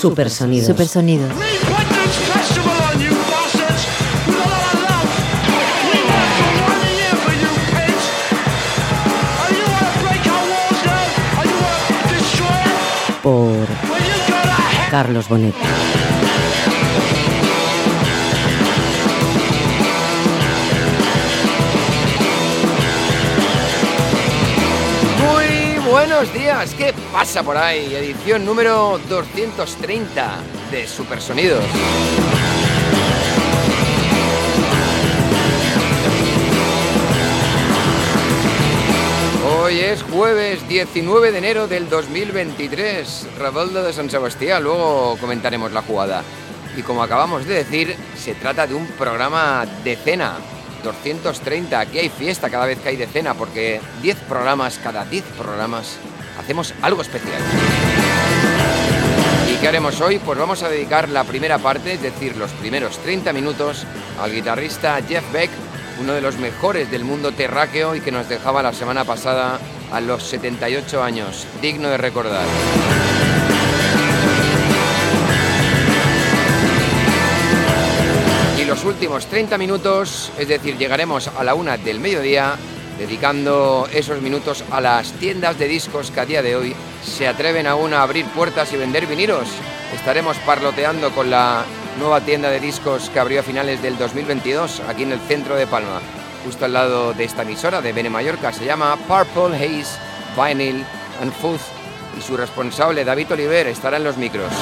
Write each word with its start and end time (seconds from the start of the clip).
Supersonidos. 0.00 0.66
Supersonidos. 0.66 1.30
Por 13.22 13.66
Carlos 14.90 15.28
Bonet. 15.28 15.54
Buenos 26.20 26.38
días, 26.38 26.74
¿qué 26.74 26.92
pasa 27.10 27.42
por 27.42 27.56
ahí? 27.56 27.94
Edición 27.94 28.44
número 28.44 29.00
230 29.08 30.36
de 30.70 30.86
Supersonidos. 30.86 31.64
Hoy 39.50 39.78
es 39.78 40.02
jueves 40.02 40.68
19 40.68 41.32
de 41.32 41.38
enero 41.38 41.66
del 41.66 41.88
2023, 41.88 43.28
Ravaldo 43.38 43.82
de 43.82 43.94
San 43.94 44.10
Sebastián, 44.10 44.62
luego 44.62 45.16
comentaremos 45.18 45.72
la 45.72 45.80
jugada. 45.80 46.22
Y 46.76 46.82
como 46.82 47.02
acabamos 47.02 47.46
de 47.46 47.54
decir, 47.54 47.96
se 48.14 48.34
trata 48.34 48.66
de 48.66 48.74
un 48.74 48.86
programa 48.88 49.64
de 49.84 49.96
cena, 49.96 50.36
230. 50.82 51.78
Aquí 51.78 51.98
hay 51.98 52.08
fiesta 52.08 52.50
cada 52.50 52.66
vez 52.66 52.78
que 52.78 52.90
hay 52.90 52.96
decena, 52.96 53.34
porque 53.34 53.80
10 54.02 54.16
programas, 54.28 54.78
cada 54.82 55.04
10 55.04 55.24
programas, 55.38 55.98
hacemos 56.50 56.74
algo 56.82 57.02
especial. 57.02 57.40
¿Y 59.52 59.54
qué 59.60 59.68
haremos 59.68 60.00
hoy? 60.00 60.18
Pues 60.18 60.36
vamos 60.36 60.64
a 60.64 60.68
dedicar 60.68 61.08
la 61.08 61.22
primera 61.22 61.58
parte, 61.58 61.92
es 61.92 62.02
decir, 62.02 62.36
los 62.36 62.50
primeros 62.50 62.98
30 62.98 63.32
minutos, 63.32 63.86
al 64.20 64.32
guitarrista 64.32 64.98
Jeff 65.08 65.22
Beck, 65.32 65.48
uno 66.00 66.12
de 66.12 66.20
los 66.20 66.38
mejores 66.38 66.90
del 66.90 67.04
mundo 67.04 67.30
terráqueo 67.30 67.94
y 67.94 68.00
que 68.00 68.10
nos 68.10 68.28
dejaba 68.28 68.64
la 68.64 68.72
semana 68.72 69.04
pasada 69.04 69.60
a 69.92 70.00
los 70.00 70.24
78 70.24 71.04
años. 71.04 71.46
Digno 71.62 71.88
de 71.88 71.98
recordar. 71.98 72.46
los 78.66 78.84
últimos 78.84 79.26
30 79.26 79.58
minutos, 79.58 80.30
es 80.38 80.46
decir, 80.46 80.78
llegaremos 80.78 81.26
a 81.26 81.42
la 81.42 81.54
una 81.54 81.76
del 81.76 81.98
mediodía, 81.98 82.54
dedicando 83.00 83.88
esos 83.94 84.20
minutos 84.20 84.62
a 84.70 84.78
las 84.82 85.12
tiendas 85.12 85.58
de 85.58 85.66
discos 85.66 86.10
que 86.10 86.20
a 86.20 86.26
día 86.26 86.42
de 86.42 86.54
hoy 86.54 86.76
se 87.02 87.26
atreven 87.26 87.66
aún 87.66 87.94
a 87.94 88.02
abrir 88.02 88.26
puertas 88.26 88.74
y 88.74 88.76
vender 88.76 89.06
vinilos. 89.06 89.48
Estaremos 89.94 90.36
parloteando 90.44 91.10
con 91.12 91.30
la 91.30 91.64
nueva 91.98 92.20
tienda 92.20 92.50
de 92.50 92.60
discos 92.60 93.08
que 93.08 93.18
abrió 93.18 93.40
a 93.40 93.42
finales 93.42 93.80
del 93.80 93.96
2022 93.96 94.82
aquí 94.86 95.04
en 95.04 95.12
el 95.12 95.20
centro 95.20 95.56
de 95.56 95.66
Palma, 95.66 96.02
justo 96.44 96.66
al 96.66 96.74
lado 96.74 97.14
de 97.14 97.24
esta 97.24 97.40
emisora 97.40 97.80
de 97.80 97.94
Bene 97.94 98.10
Mallorca. 98.10 98.52
Se 98.52 98.66
llama 98.66 98.98
Purple 99.08 99.56
Haze 99.56 99.98
Vinyl 100.36 100.84
and 101.22 101.32
Food 101.32 101.60
y 102.18 102.20
su 102.20 102.36
responsable 102.36 103.02
David 103.02 103.32
Oliver 103.32 103.66
estará 103.68 103.96
en 103.96 104.04
los 104.04 104.18
micros. 104.18 104.52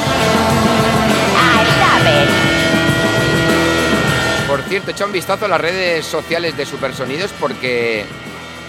Por 4.48 4.62
cierto, 4.62 4.93
echa 4.93 5.04
un 5.04 5.12
vistazo 5.12 5.44
a 5.44 5.48
las 5.48 5.60
redes 5.60 6.06
sociales 6.06 6.56
de 6.56 6.65
Supersonidos 6.65 7.32
porque, 7.38 8.06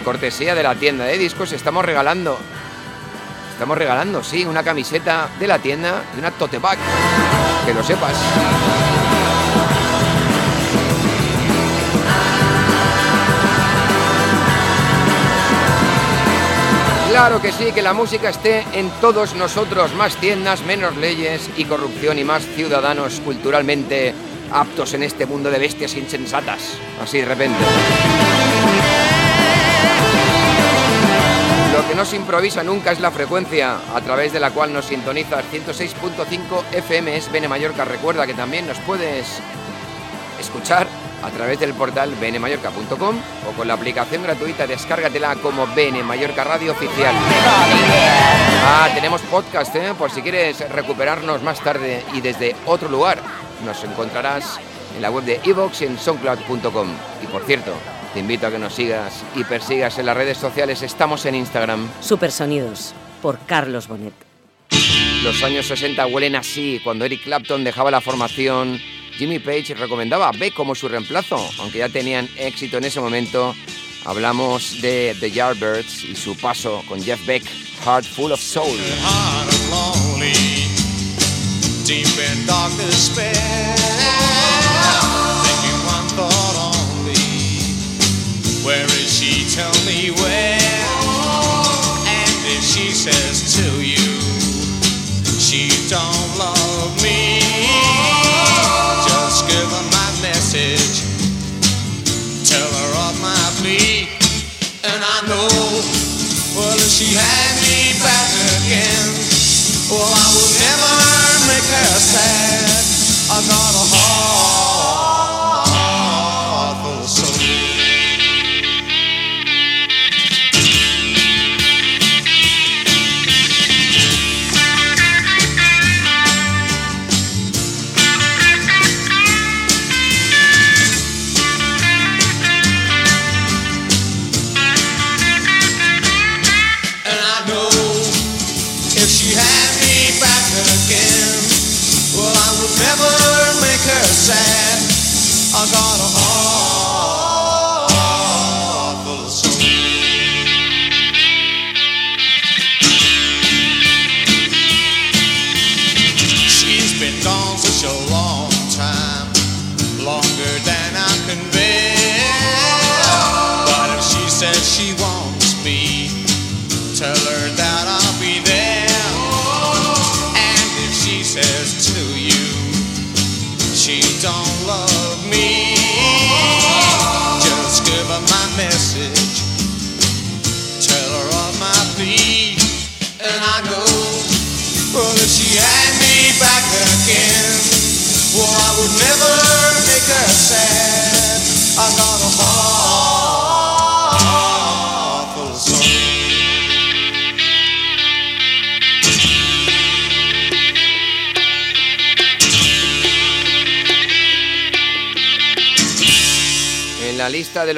cortesía 0.09 0.56
de 0.56 0.64
la 0.64 0.74
tienda 0.74 1.06
de 1.06 1.20
discos, 1.20 1.52
estamos 1.52 1.86
regalando, 1.86 2.36
estamos 3.53 3.78
regalando, 3.78 4.24
sí, 4.24 4.44
una 4.44 4.64
camiseta 4.64 5.30
de 5.40 5.46
la 5.46 5.59
tienda 5.59 6.02
y 6.16 6.18
una 6.18 6.31
tote 6.31 6.58
bag, 6.58 6.80
que 7.64 7.75
lo 7.75 7.84
sepas. 7.84 8.18
Claro 17.12 17.40
que 17.40 17.52
sí, 17.52 17.72
que 17.72 17.84
la 17.84 17.94
música 17.94 18.30
esté 18.30 18.66
en 18.74 18.90
todos 19.00 19.36
nosotros, 19.36 19.94
más 19.94 20.16
tiendas, 20.16 20.64
menos 20.64 20.97
leyes 20.97 21.52
y 21.56 21.66
corrupción 21.66 22.18
y 22.18 22.24
más 22.24 22.44
ciudadanos 22.56 23.20
culturalmente 23.20 24.16
aptos 24.52 24.96
en 24.96 25.03
este 25.03 25.28
mundo 25.28 25.52
de 25.52 25.59
bestias 25.59 25.94
insensatas, 25.94 26.80
así 27.00 27.20
de 27.20 27.26
repente. 27.26 27.59
Lo 31.73 31.88
que 31.88 31.96
no 31.96 32.06
se 32.06 32.16
improvisa 32.16 32.64
nunca 32.64 32.91
es 32.91 33.00
la 33.00 33.12
frecuencia 33.12 33.78
a 33.96 34.02
través 34.02 34.34
de 34.34 34.40
la 34.40 34.52
cual 34.52 34.73
nos 34.73 34.85
sintonizas 34.85 35.46
106.5 35.52 36.64
FM 36.73 37.16
es 37.16 37.32
Bene 37.32 37.47
Mallorca. 37.47 37.85
Recuerda 37.85 38.28
que 38.28 38.34
también 38.34 38.68
nos 38.68 38.79
puedes 38.79 39.40
escuchar 40.40 40.88
a 41.22 41.29
través 41.29 41.59
del 41.59 41.73
portal 41.73 42.14
bnmallorca.com 42.16 43.16
o 43.47 43.52
con 43.56 43.68
la 43.68 43.73
aplicación 43.73 44.23
gratuita 44.23 44.68
descárgatela 44.68 45.35
como 45.35 45.68
Bene 45.76 46.03
Mallorca 46.03 46.44
Radio 46.44 46.72
Oficial. 46.72 47.16
Ah, 48.64 48.90
tenemos 48.94 49.22
podcast, 49.22 49.76
¿eh? 49.76 49.94
por 49.97 50.12
si 50.12 50.22
quieres 50.22 50.68
recuperarnos 50.70 51.41
más 51.44 51.59
tarde 51.59 52.03
y 52.14 52.22
desde 52.22 52.56
otro 52.66 52.90
lugar 52.90 53.20
nos 53.66 53.84
encontrarás 53.84 54.59
en 54.96 55.02
la 55.02 55.12
web 55.12 55.23
de 55.23 55.40
Evox 55.44 55.82
y 55.82 55.85
en 55.85 55.97
soundcloud.com. 55.97 56.88
Y 57.23 57.28
por 57.28 57.44
cierto, 57.44 57.73
te 58.14 58.20
invito 58.20 58.47
a 58.47 58.52
que 58.52 58.59
nos 58.59 58.73
sigas 58.73 59.23
y 59.35 59.44
persigas 59.44 59.97
en 60.00 60.06
las 60.06 60.17
redes 60.17 60.38
sociales. 60.38 60.82
Estamos 60.82 61.26
en 61.26 61.35
Instagram. 61.35 61.90
Supersonidos, 62.02 62.94
por 63.22 63.40
Carlos 63.46 63.88
Bonet. 63.88 64.14
Los 65.23 65.44
años 65.44 65.67
60 65.67 66.06
huelen 66.08 66.35
así. 66.35 66.79
Cuando 66.84 67.06
Eric 67.06 67.23
Clapton 67.23 67.64
dejaba 67.64 67.91
la 67.91 68.02
formación, 68.02 68.79
Jimmy 69.17 69.40
Page 69.40 69.73
recomendaba 69.76 70.29
a 70.29 70.32
Beck 70.32 70.53
como 70.53 70.76
su 70.76 70.88
reemplazo, 70.88 71.38
aunque 71.59 71.79
ya 71.79 71.90
tenían 71.90 72.29
éxito 72.38 72.78
en 72.78 72.85
ese 72.85 73.02
momento. 73.02 73.56
Hablamos 74.06 74.82
de 74.82 75.16
The 75.20 75.32
Yardbirds 75.32 76.06
y 76.06 76.16
su 76.16 76.38
paso 76.38 76.84
con 76.88 77.03
Jeff 77.03 77.26
Beck, 77.26 77.44
Heart 77.84 78.06
Full 78.06 78.32
of 78.32 78.40
Soul. 78.40 78.79
deep 81.90 82.06
in 82.06 82.46
dark 82.46 82.72
despair. 82.78 83.90
Where 88.70 88.86
is 88.86 89.18
she? 89.18 89.50
Tell 89.50 89.74
me 89.84 90.12
where. 90.12 90.59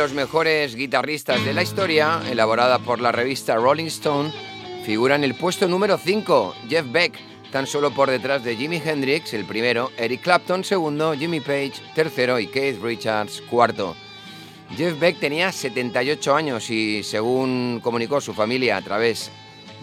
Los 0.02 0.14
mejores 0.14 0.76
guitarristas 0.76 1.46
de 1.46 1.54
la 1.54 1.62
historia, 1.62 2.24
elaborada 2.28 2.80
por 2.80 3.00
la 3.00 3.12
revista 3.12 3.56
Rolling 3.56 3.86
Stone, 3.86 4.32
figura 4.84 5.14
en 5.14 5.24
el 5.24 5.36
puesto 5.36 5.68
número 5.68 6.00
5 6.00 6.56
Jeff 6.68 6.92
Beck, 6.92 7.20
tan 7.52 7.68
solo 7.68 7.92
por 7.92 8.10
detrás 8.10 8.44
de 8.44 8.56
Jimi 8.56 8.82
Hendrix, 8.84 9.36
el 9.36 9.46
primero, 9.46 9.92
Eric 9.98 10.24
Clapton, 10.24 10.64
segundo, 10.64 11.14
Jimmy 11.14 11.40
Page, 11.40 11.74
tercero 11.94 12.40
y 12.40 12.48
Keith 12.48 12.82
Richards, 12.82 13.44
cuarto. 13.48 13.96
Jeff 14.76 15.00
Beck 15.00 15.20
tenía 15.20 15.52
78 15.52 16.36
años 16.36 16.72
y, 16.72 17.04
según 17.04 17.80
comunicó 17.84 18.20
su 18.22 18.34
familia 18.34 18.78
a 18.78 18.82
través 18.82 19.30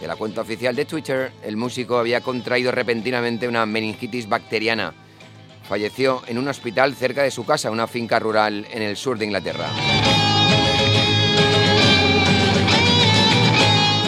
de 0.00 0.09
la 0.09 0.17
cuenta 0.17 0.41
oficial 0.41 0.75
de 0.75 0.85
Twitter, 0.85 1.31
el 1.44 1.56
músico 1.56 1.97
había 1.97 2.23
contraído 2.23 2.73
repentinamente 2.73 3.47
una 3.47 3.67
meningitis 3.67 4.29
bacteriana. 4.29 4.94
Falleció 5.69 6.23
en 6.26 6.38
un 6.38 6.49
hospital 6.49 6.94
cerca 6.94 7.23
de 7.23 7.31
su 7.31 7.44
casa, 7.44 7.70
una 7.70 7.87
finca 7.87 8.19
rural 8.19 8.67
en 8.70 8.81
el 8.81 8.97
sur 8.97 9.19
de 9.19 9.26
Inglaterra. 9.26 9.67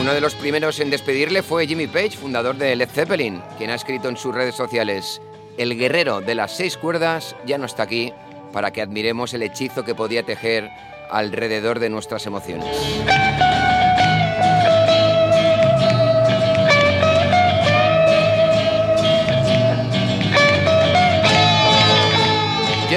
Uno 0.00 0.14
de 0.14 0.22
los 0.22 0.34
primeros 0.34 0.80
en 0.80 0.88
despedirle 0.88 1.42
fue 1.42 1.66
Jimmy 1.66 1.86
Page, 1.86 2.12
fundador 2.12 2.56
de 2.56 2.74
Led 2.74 2.88
Zeppelin, 2.88 3.42
quien 3.58 3.68
ha 3.68 3.74
escrito 3.74 4.08
en 4.08 4.16
sus 4.16 4.34
redes 4.34 4.54
sociales, 4.54 5.20
El 5.58 5.76
guerrero 5.76 6.22
de 6.22 6.34
las 6.34 6.56
seis 6.56 6.78
cuerdas 6.78 7.36
ya 7.44 7.58
no 7.58 7.66
está 7.66 7.82
aquí 7.82 8.14
para 8.52 8.70
que 8.70 8.80
admiremos 8.80 9.34
el 9.34 9.42
hechizo 9.42 9.84
que 9.84 9.94
podía 9.94 10.22
tejer 10.22 10.70
alrededor 11.10 11.78
de 11.78 11.90
nuestras 11.90 12.24
emociones. 12.24 12.74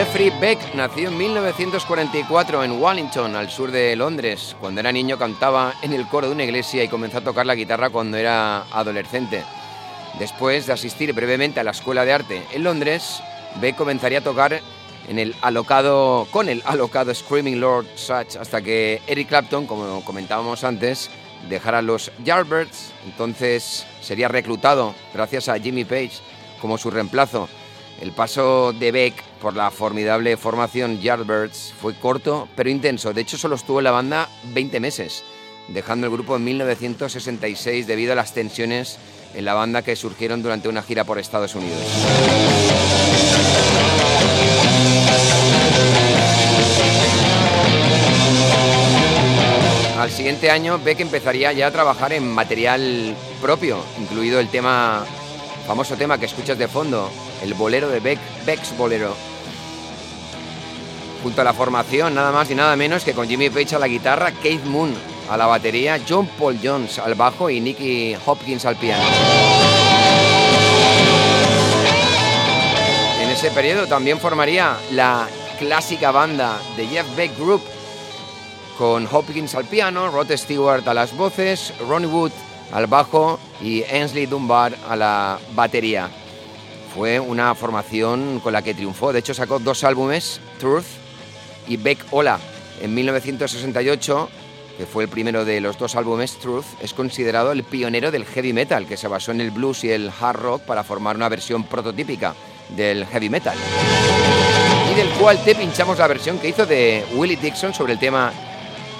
Jeffrey 0.03 0.33
Beck 0.41 0.75
nació 0.75 1.07
en 1.07 1.17
1944 1.17 2.61
en 2.65 2.73
Wallington, 2.73 3.37
al 3.37 3.49
sur 3.49 3.71
de 3.71 3.95
Londres. 3.95 4.53
Cuando 4.59 4.81
era 4.81 4.91
niño 4.91 5.17
cantaba 5.17 5.75
en 5.81 5.93
el 5.93 6.09
coro 6.09 6.27
de 6.27 6.33
una 6.33 6.43
iglesia 6.43 6.83
y 6.83 6.89
comenzó 6.89 7.19
a 7.19 7.23
tocar 7.23 7.45
la 7.45 7.55
guitarra 7.55 7.89
cuando 7.89 8.17
era 8.17 8.63
adolescente. 8.63 9.45
Después 10.19 10.67
de 10.67 10.73
asistir 10.73 11.13
brevemente 11.13 11.61
a 11.61 11.63
la 11.63 11.71
escuela 11.71 12.03
de 12.03 12.11
arte 12.11 12.43
en 12.51 12.65
Londres, 12.65 13.23
Beck 13.61 13.77
comenzaría 13.77 14.17
a 14.17 14.23
tocar 14.23 14.59
en 15.07 15.19
el 15.19 15.33
alocado, 15.41 16.27
con 16.31 16.49
el 16.49 16.61
alocado 16.65 17.15
Screaming 17.15 17.61
Lord 17.61 17.85
Such 17.95 18.35
hasta 18.37 18.61
que 18.61 19.01
Eric 19.07 19.29
Clapton, 19.29 19.65
como 19.65 20.03
comentábamos 20.03 20.65
antes, 20.65 21.09
dejara 21.47 21.81
los 21.81 22.11
Yardbirds. 22.25 22.91
Entonces 23.05 23.85
sería 24.01 24.27
reclutado, 24.27 24.93
gracias 25.13 25.47
a 25.47 25.57
Jimmy 25.57 25.85
Page, 25.85 26.19
como 26.59 26.77
su 26.77 26.91
reemplazo. 26.91 27.47
El 28.03 28.11
paso 28.11 28.73
de 28.73 28.91
Beck 28.91 29.23
por 29.41 29.55
la 29.55 29.71
formidable 29.71 30.35
formación 30.35 30.99
Yardbirds 30.99 31.73
fue 31.79 31.95
corto 31.95 32.49
pero 32.53 32.69
intenso. 32.69 33.13
De 33.13 33.21
hecho, 33.21 33.37
solo 33.37 33.55
estuvo 33.55 33.79
en 33.79 33.85
la 33.85 33.91
banda 33.91 34.27
20 34.53 34.81
meses, 34.81 35.23
dejando 35.69 36.07
el 36.07 36.11
grupo 36.11 36.35
en 36.35 36.43
1966 36.43 37.87
debido 37.87 38.11
a 38.11 38.17
las 38.17 38.33
tensiones 38.33 38.99
en 39.33 39.45
la 39.45 39.53
banda 39.53 39.83
que 39.83 39.95
surgieron 39.95 40.43
durante 40.43 40.67
una 40.67 40.83
gira 40.83 41.05
por 41.05 41.17
Estados 41.17 41.55
Unidos. 41.55 41.79
Al 49.97 50.11
siguiente 50.11 50.51
año, 50.51 50.77
Beck 50.77 50.99
empezaría 50.99 51.53
ya 51.53 51.67
a 51.67 51.71
trabajar 51.71 52.11
en 52.11 52.27
material 52.27 53.15
propio, 53.41 53.77
incluido 53.97 54.41
el 54.41 54.49
tema, 54.49 55.05
famoso 55.65 55.95
tema 55.95 56.17
que 56.17 56.25
escuchas 56.25 56.57
de 56.57 56.67
fondo, 56.67 57.09
el 57.43 57.53
bolero 57.53 57.89
de 57.89 57.99
Beck, 57.99 58.19
Beck's 58.45 58.75
Bolero. 58.77 59.13
Junto 61.21 61.41
a 61.41 61.43
la 61.43 61.53
formación, 61.53 62.15
nada 62.15 62.31
más 62.31 62.49
y 62.49 62.55
nada 62.55 62.75
menos 62.75 63.03
que 63.03 63.13
con 63.13 63.27
Jimmy 63.27 63.49
Page 63.49 63.75
a 63.75 63.79
la 63.79 63.87
guitarra, 63.87 64.31
Keith 64.31 64.63
Moon 64.63 64.93
a 65.29 65.37
la 65.37 65.45
batería, 65.45 65.99
John 66.07 66.27
Paul 66.39 66.59
Jones 66.63 66.99
al 66.99 67.15
bajo 67.15 67.49
y 67.49 67.59
Nicky 67.59 68.15
Hopkins 68.25 68.65
al 68.65 68.77
piano. 68.77 69.03
En 73.21 73.29
ese 73.29 73.51
periodo 73.51 73.87
también 73.87 74.19
formaría 74.19 74.77
la 74.91 75.27
clásica 75.59 76.11
banda 76.11 76.59
de 76.77 76.87
Jeff 76.87 77.15
Beck 77.15 77.37
Group, 77.37 77.61
con 78.77 79.07
Hopkins 79.11 79.53
al 79.55 79.65
piano, 79.65 80.09
Rod 80.09 80.31
Stewart 80.31 80.87
a 80.87 80.93
las 80.93 81.15
voces, 81.15 81.73
Ronnie 81.87 82.07
Wood 82.07 82.31
al 82.71 82.87
bajo 82.87 83.39
y 83.61 83.83
Ainsley 83.83 84.25
Dunbar 84.25 84.75
a 84.89 84.95
la 84.95 85.39
batería. 85.53 86.09
Fue 86.93 87.19
una 87.19 87.55
formación 87.55 88.39
con 88.39 88.53
la 88.53 88.61
que 88.61 88.75
triunfó, 88.75 89.11
de 89.11 89.19
hecho 89.19 89.33
sacó 89.33 89.57
dos 89.57 89.83
álbumes, 89.83 90.39
Truth 90.59 90.85
y 91.67 91.77
Beck 91.77 91.97
Hola. 92.11 92.39
En 92.81 92.93
1968, 92.93 94.29
que 94.77 94.85
fue 94.85 95.03
el 95.03 95.09
primero 95.09 95.43
de 95.43 95.59
los 95.59 95.77
dos 95.77 95.95
álbumes, 95.95 96.37
Truth, 96.37 96.65
es 96.81 96.93
considerado 96.93 97.51
el 97.51 97.63
pionero 97.63 98.11
del 98.11 98.25
heavy 98.25 98.53
metal, 98.53 98.85
que 98.85 98.97
se 98.97 99.07
basó 99.07 99.31
en 99.31 99.41
el 99.41 99.49
blues 99.49 99.83
y 99.83 99.89
el 99.89 100.11
hard 100.19 100.39
rock 100.39 100.61
para 100.63 100.83
formar 100.83 101.15
una 101.15 101.29
versión 101.29 101.63
prototípica 101.63 102.35
del 102.75 103.05
heavy 103.07 103.29
metal. 103.29 103.57
Y 104.91 104.95
del 104.95 105.09
cual 105.19 105.43
te 105.43 105.55
pinchamos 105.55 105.97
la 105.97 106.07
versión 106.07 106.37
que 106.37 106.49
hizo 106.49 106.65
de 106.65 107.03
Willie 107.15 107.37
Dixon 107.37 107.73
sobre 107.73 107.93
el 107.93 107.99
tema 107.99 108.31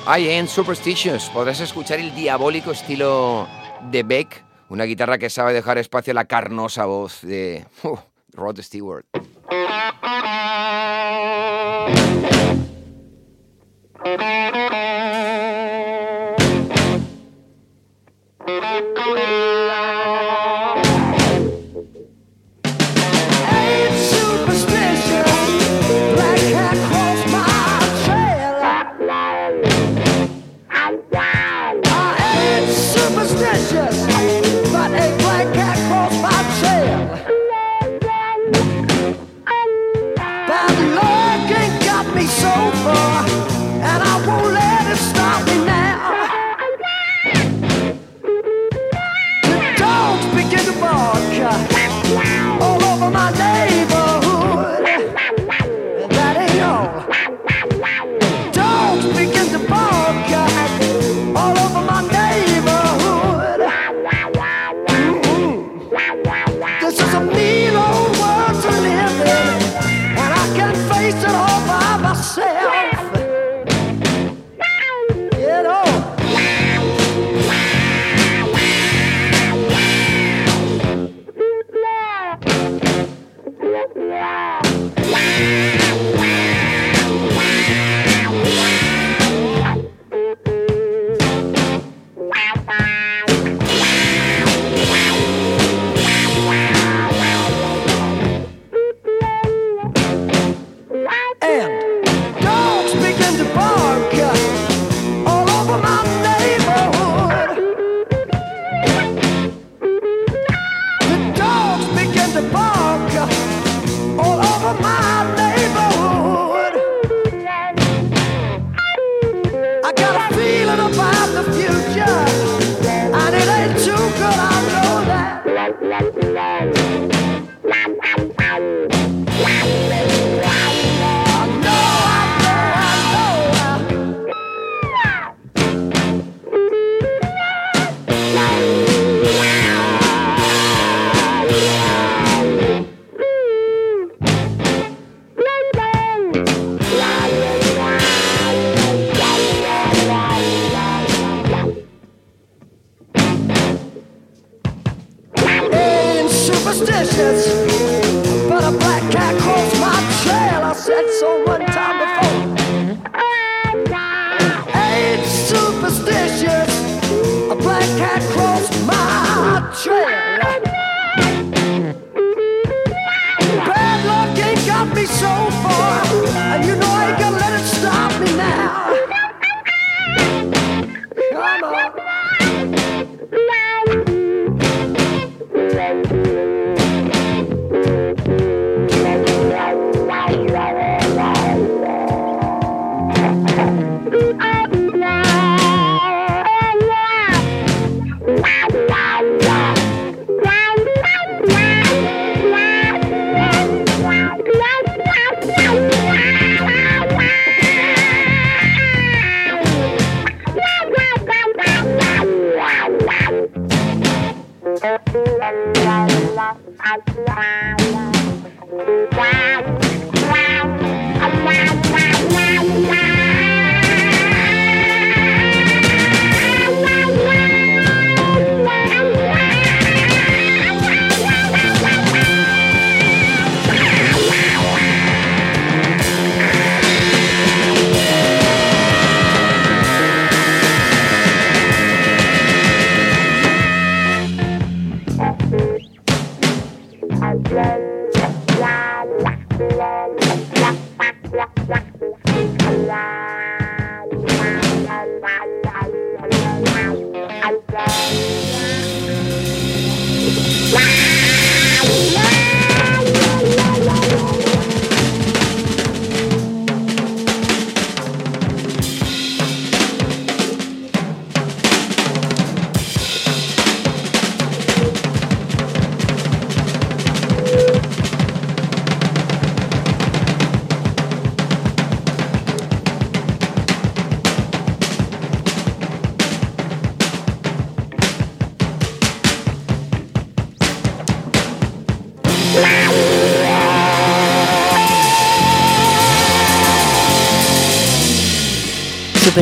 I 0.08 0.36
Am 0.36 0.48
Superstitious. 0.48 1.30
Podrás 1.30 1.60
escuchar 1.60 2.00
el 2.00 2.14
diabólico 2.16 2.72
estilo 2.72 3.48
de 3.92 4.02
Beck, 4.02 4.44
una 4.74 4.86
guitarra 4.86 5.20
que 5.20 5.30
sabe 5.30 5.54
dejar 5.54 5.78
espacio 5.78 6.12
a 6.12 6.16
la 6.16 6.26
carnosa 6.26 6.86
voz 6.86 7.22
de 7.22 7.66
Rod 8.34 8.60
Stewart. 8.60 9.06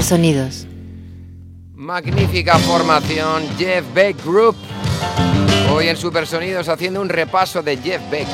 Supersonidos. 0.01 0.65
Magnífica 1.75 2.57
formación 2.57 3.43
Jeff 3.55 3.85
Beck 3.93 4.25
Group. 4.25 4.55
Hoy 5.71 5.89
en 5.89 5.95
Supersonidos 5.95 6.69
haciendo 6.69 7.01
un 7.01 7.07
repaso 7.07 7.61
de 7.61 7.77
Jeff 7.77 8.01
Beck. 8.09 8.27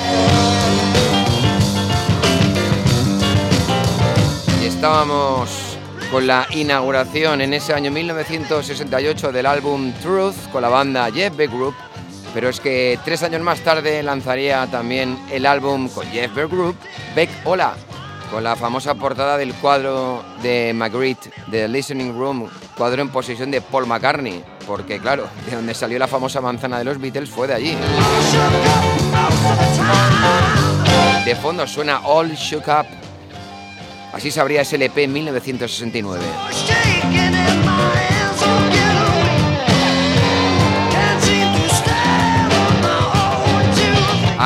Y 4.64 4.66
estábamos 4.66 5.78
con 6.10 6.26
la 6.26 6.48
inauguración 6.52 7.42
en 7.42 7.54
ese 7.54 7.74
año 7.74 7.92
1968 7.92 9.34
del 9.34 9.46
álbum 9.46 9.92
Truth 10.02 10.50
con 10.54 10.62
la 10.62 10.70
banda 10.70 11.12
Jeff 11.12 11.36
Beck 11.36 11.52
Group. 11.52 11.76
Pero 12.34 12.48
es 12.48 12.62
que 12.62 12.98
tres 13.04 13.24
años 13.24 13.42
más 13.42 13.60
tarde 13.60 14.02
lanzaría 14.04 14.68
también 14.68 15.20
el 15.30 15.46
álbum 15.46 15.90
con 15.90 16.08
Jeff 16.12 16.34
Beck 16.34 16.50
Group, 16.50 16.78
Beck 17.14 17.30
Hola, 17.44 17.76
con 18.32 18.44
la 18.44 18.56
famosa 18.56 18.96
portada 18.96 19.38
del 19.38 19.54
cuadro 19.54 20.24
de 20.42 20.74
Magritte, 20.74 21.32
de 21.48 21.68
Listening 21.68 22.18
Room, 22.18 22.50
cuadro 22.78 23.02
en 23.02 23.10
posesión 23.10 23.52
de 23.52 23.62
Paul 23.62 23.88
McCartney, 23.88 24.44
porque 24.66 25.00
claro, 25.00 25.28
de 25.50 25.56
donde 25.56 25.74
salió 25.74 25.98
la 26.00 26.08
famosa 26.08 26.42
manzana 26.42 26.78
de 26.80 26.84
los 26.84 27.00
Beatles 27.00 27.30
fue 27.30 27.48
de 27.48 27.54
allí. 27.54 27.78
De 31.26 31.36
fondo 31.36 31.68
suena 31.68 32.02
All 32.06 32.32
Shook 32.32 32.68
Up. 32.68 32.88
Así 34.14 34.32
se 34.32 34.40
abría 34.40 34.62
ese 34.62 34.78
LP 34.78 35.04
en 35.04 35.14
1969. 35.14 36.24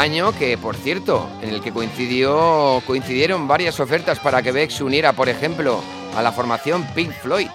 Año 0.01 0.31
que, 0.31 0.57
por 0.57 0.75
cierto, 0.75 1.29
en 1.43 1.49
el 1.49 1.61
que 1.61 1.71
coincidió, 1.71 2.81
coincidieron 2.87 3.47
varias 3.47 3.79
ofertas 3.79 4.17
para 4.17 4.41
que 4.41 4.51
Beck 4.51 4.71
se 4.71 4.83
uniera, 4.83 5.13
por 5.13 5.29
ejemplo, 5.29 5.79
a 6.15 6.23
la 6.23 6.31
formación 6.31 6.87
Pink 6.95 7.11
Floyd. 7.11 7.49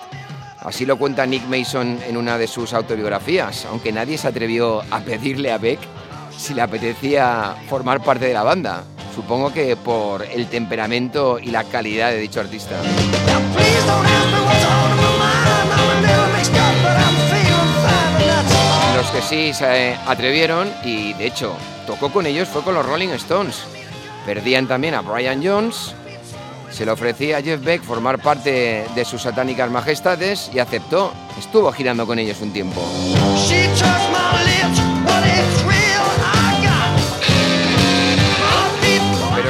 Así 0.61 0.87
lo 0.87 0.97
cuenta 0.97 1.27
Nick 1.27 1.45
Mason 1.49 1.99
en 2.07 2.17
una 2.17 2.39
de 2.39 2.47
sus 2.47 2.73
autobiografías, 2.73 3.65
aunque 3.65 3.91
nadie 3.91 4.17
se 4.17 4.29
atrevió 4.29 4.83
a 4.93 5.01
pedirle 5.01 5.51
a 5.51 5.59
Beck 5.59 5.81
si 6.39 6.55
le 6.55 6.63
apetecía 6.63 7.57
formar 7.69 8.01
parte 8.05 8.27
de 8.27 8.35
la 8.35 8.45
banda. 8.45 8.85
Supongo 9.13 9.53
que 9.53 9.75
por 9.75 10.23
el 10.23 10.47
temperamento 10.47 11.41
y 11.41 11.47
la 11.47 11.65
calidad 11.65 12.11
de 12.11 12.19
dicho 12.19 12.39
artista. 12.39 12.81
Los 19.07 19.15
que 19.15 19.23
sí 19.23 19.55
se 19.55 19.97
atrevieron 20.05 20.69
y 20.83 21.13
de 21.13 21.29
hecho 21.29 21.57
tocó 21.87 22.11
con 22.11 22.27
ellos 22.27 22.49
fue 22.49 22.63
con 22.63 22.75
los 22.75 22.85
Rolling 22.85 23.11
Stones. 23.11 23.63
Perdían 24.27 24.67
también 24.67 24.95
a 24.95 25.01
Brian 25.01 25.41
Jones. 25.45 25.95
Se 26.73 26.85
le 26.85 26.91
ofrecía 26.91 27.37
a 27.37 27.43
Jeff 27.43 27.63
Beck 27.63 27.85
formar 27.85 28.21
parte 28.21 28.85
de 28.97 29.05
sus 29.05 29.23
satánicas 29.23 29.71
majestades 29.71 30.51
y 30.53 30.59
aceptó. 30.59 31.13
Estuvo 31.39 31.71
girando 31.71 32.05
con 32.05 32.19
ellos 32.19 32.41
un 32.41 32.53
tiempo. 32.53 32.83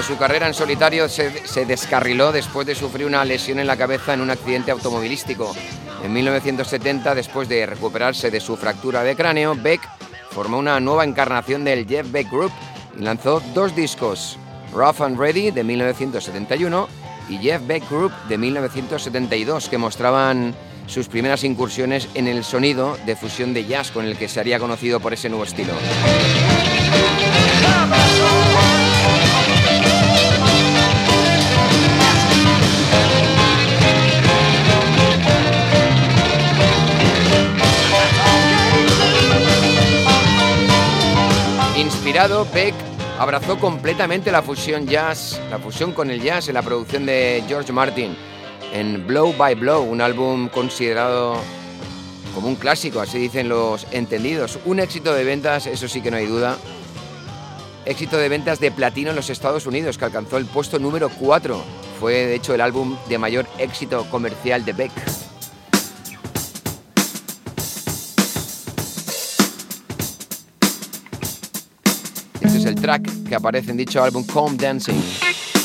Su 0.06 0.16
carrera 0.16 0.46
en 0.46 0.54
solitario 0.54 1.08
se, 1.08 1.66
descarriló 1.66 2.30
después 2.30 2.64
de 2.64 2.76
sufrir 2.76 3.06
una 3.06 3.24
lesión 3.24 3.58
en 3.58 3.66
la 3.66 3.76
cabeza 3.76 4.14
en 4.14 4.20
un 4.20 4.30
accidente 4.30 4.70
automovilístico. 4.70 5.52
En 6.04 6.12
1970, 6.12 7.12
después 7.16 7.48
de 7.48 7.66
recuperarse 7.66 8.30
de 8.30 8.38
su 8.38 8.56
fractura 8.56 9.02
de 9.02 9.16
cráneo, 9.16 9.56
Beck 9.56 9.80
formó 10.30 10.58
una 10.58 10.78
nueva 10.78 11.02
encarnación 11.02 11.64
del 11.64 11.88
Jeff 11.88 12.08
Beck 12.12 12.30
Group 12.30 12.52
y 12.96 13.02
lanzó 13.02 13.42
dos 13.52 13.74
discos, 13.74 14.38
Rough 14.72 15.00
and 15.00 15.18
Ready 15.18 15.50
de 15.50 15.64
1971 15.64 16.88
y 17.28 17.38
Jeff 17.38 17.66
Beck 17.66 17.90
Group 17.90 18.12
de 18.28 18.38
1972, 18.38 19.68
que 19.68 19.78
mostraban 19.78 20.54
sus 20.86 21.08
primeras 21.08 21.42
incursiones 21.42 22.08
en 22.14 22.28
el 22.28 22.44
sonido 22.44 22.96
de 23.06 23.16
fusión 23.16 23.52
de 23.52 23.64
jazz 23.64 23.90
con 23.90 24.04
el 24.04 24.16
que 24.16 24.28
se 24.28 24.38
haría 24.38 24.60
conocido 24.60 25.00
por 25.00 25.12
ese 25.14 25.28
nuevo 25.28 25.44
estilo. 25.44 25.72
Inspirado, 42.16 42.46
Beck 42.54 42.74
abrazó 43.18 43.58
completamente 43.58 44.32
la 44.32 44.40
fusión 44.40 44.86
jazz, 44.86 45.38
la 45.50 45.58
fusión 45.58 45.92
con 45.92 46.10
el 46.10 46.22
jazz 46.22 46.48
en 46.48 46.54
la 46.54 46.62
producción 46.62 47.04
de 47.04 47.44
George 47.46 47.74
Martin 47.74 48.16
en 48.72 49.06
Blow 49.06 49.34
by 49.36 49.54
Blow, 49.54 49.82
un 49.82 50.00
álbum 50.00 50.48
considerado 50.48 51.36
como 52.34 52.48
un 52.48 52.54
clásico, 52.54 53.00
así 53.00 53.18
dicen 53.18 53.50
los 53.50 53.86
entendidos. 53.90 54.58
Un 54.64 54.80
éxito 54.80 55.12
de 55.12 55.24
ventas, 55.24 55.66
eso 55.66 55.88
sí 55.88 56.00
que 56.00 56.10
no 56.10 56.16
hay 56.16 56.24
duda. 56.24 56.56
Éxito 57.84 58.16
de 58.16 58.30
ventas 58.30 58.60
de 58.60 58.70
platino 58.70 59.10
en 59.10 59.16
los 59.16 59.28
Estados 59.28 59.66
Unidos, 59.66 59.98
que 59.98 60.06
alcanzó 60.06 60.38
el 60.38 60.46
puesto 60.46 60.78
número 60.78 61.10
4. 61.10 61.62
Fue 62.00 62.14
de 62.14 62.34
hecho 62.34 62.54
el 62.54 62.62
álbum 62.62 62.96
de 63.10 63.18
mayor 63.18 63.46
éxito 63.58 64.06
comercial 64.08 64.64
de 64.64 64.72
Beck. 64.72 65.25
El 72.66 72.74
track 72.74 73.28
que 73.28 73.34
aparece 73.34 73.70
en 73.70 73.76
dicho 73.76 74.02
álbum, 74.02 74.24
Calm 74.24 74.56
Dancing. 74.56 75.55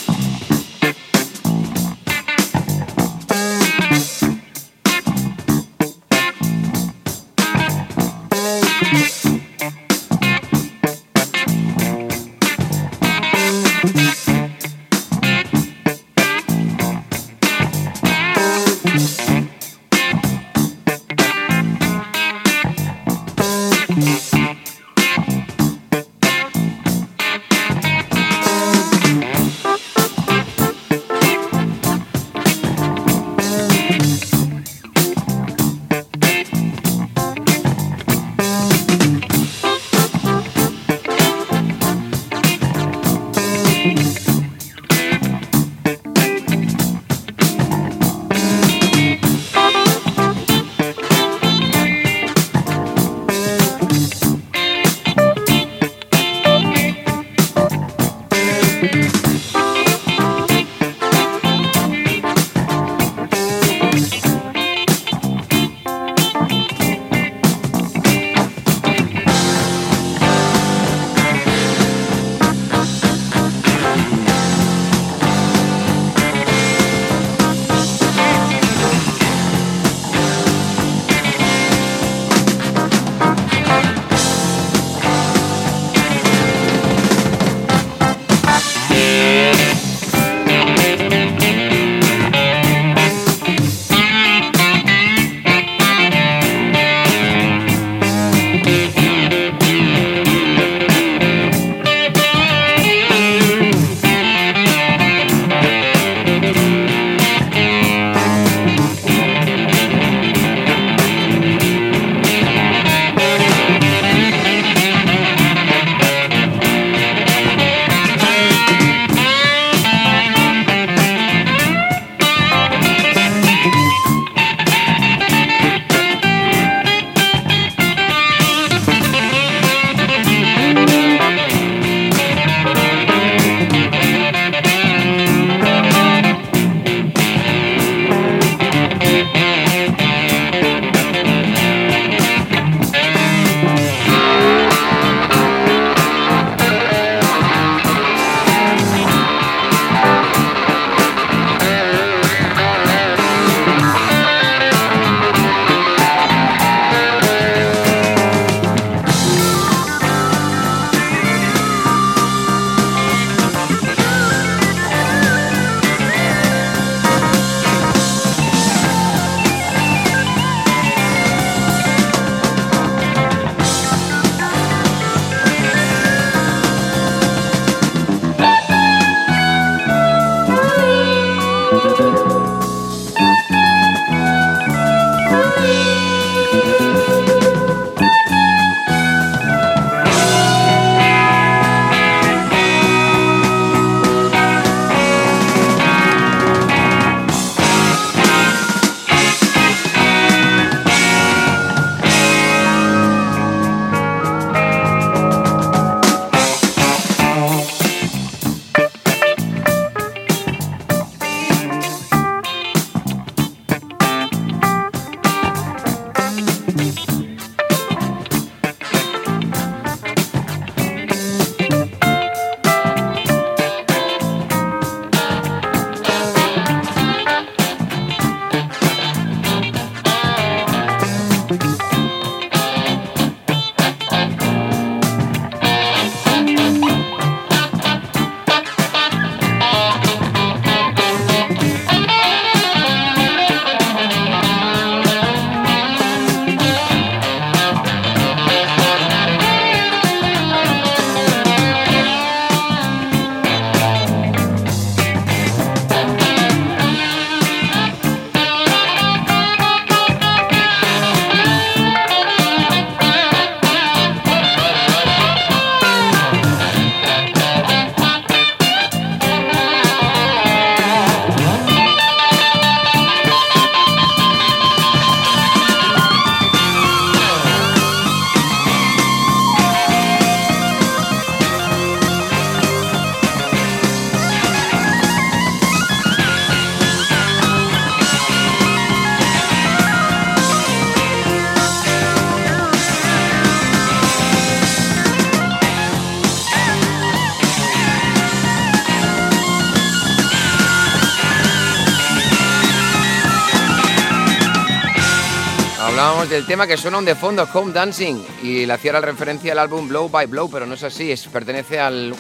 Del 306.31 306.45
tema 306.45 306.65
que 306.65 306.77
suena 306.77 307.01
de 307.01 307.13
fondo, 307.13 307.45
Home 307.53 307.73
Dancing, 307.73 308.23
y 308.41 308.65
le 308.65 308.71
hacía 308.71 308.93
referencia 309.01 309.51
al 309.51 309.59
álbum 309.59 309.89
Blow 309.89 310.07
by 310.07 310.27
Blow, 310.27 310.49
pero 310.49 310.65
no 310.65 310.75
es 310.75 310.83
así, 310.83 311.11
es, 311.11 311.27
pertenece 311.27 311.77
al, 311.77 312.15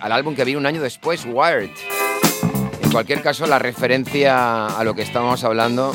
álbum 0.00 0.34
que 0.34 0.44
vino 0.44 0.58
un 0.58 0.66
año 0.66 0.82
después, 0.82 1.24
Wired. 1.24 1.70
En 2.82 2.90
cualquier 2.90 3.22
caso, 3.22 3.46
la 3.46 3.60
referencia 3.60 4.66
a 4.66 4.82
lo 4.82 4.92
que 4.92 5.02
estábamos 5.02 5.44
hablando, 5.44 5.94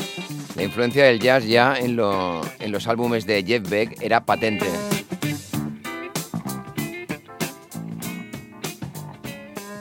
la 0.56 0.62
influencia 0.62 1.04
del 1.04 1.20
jazz 1.20 1.44
ya 1.44 1.76
en 1.76 1.96
los 1.96 2.86
álbumes 2.86 3.26
de 3.26 3.44
Jeff 3.44 3.68
Beck 3.68 4.00
era 4.00 4.24
patente. 4.24 4.66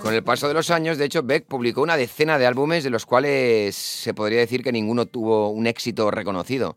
Con 0.02 0.14
el 0.14 0.22
paso 0.22 0.50
de 0.50 0.54
los 0.54 0.70
años, 0.70 0.98
de 0.98 1.06
hecho, 1.06 1.24
Beck 1.24 1.46
publicó 1.46 1.82
una 1.82 1.96
decena 1.96 2.38
de 2.38 2.46
álbumes 2.46 2.84
de 2.84 2.90
los 2.90 3.06
cuales 3.06 3.74
se 3.74 4.14
podría 4.14 4.40
decir 4.40 4.62
que 4.62 4.74
ninguno 4.74 5.06
tuvo 5.06 5.48
un 5.48 5.66
éxito 5.66 6.12
reconocido. 6.12 6.76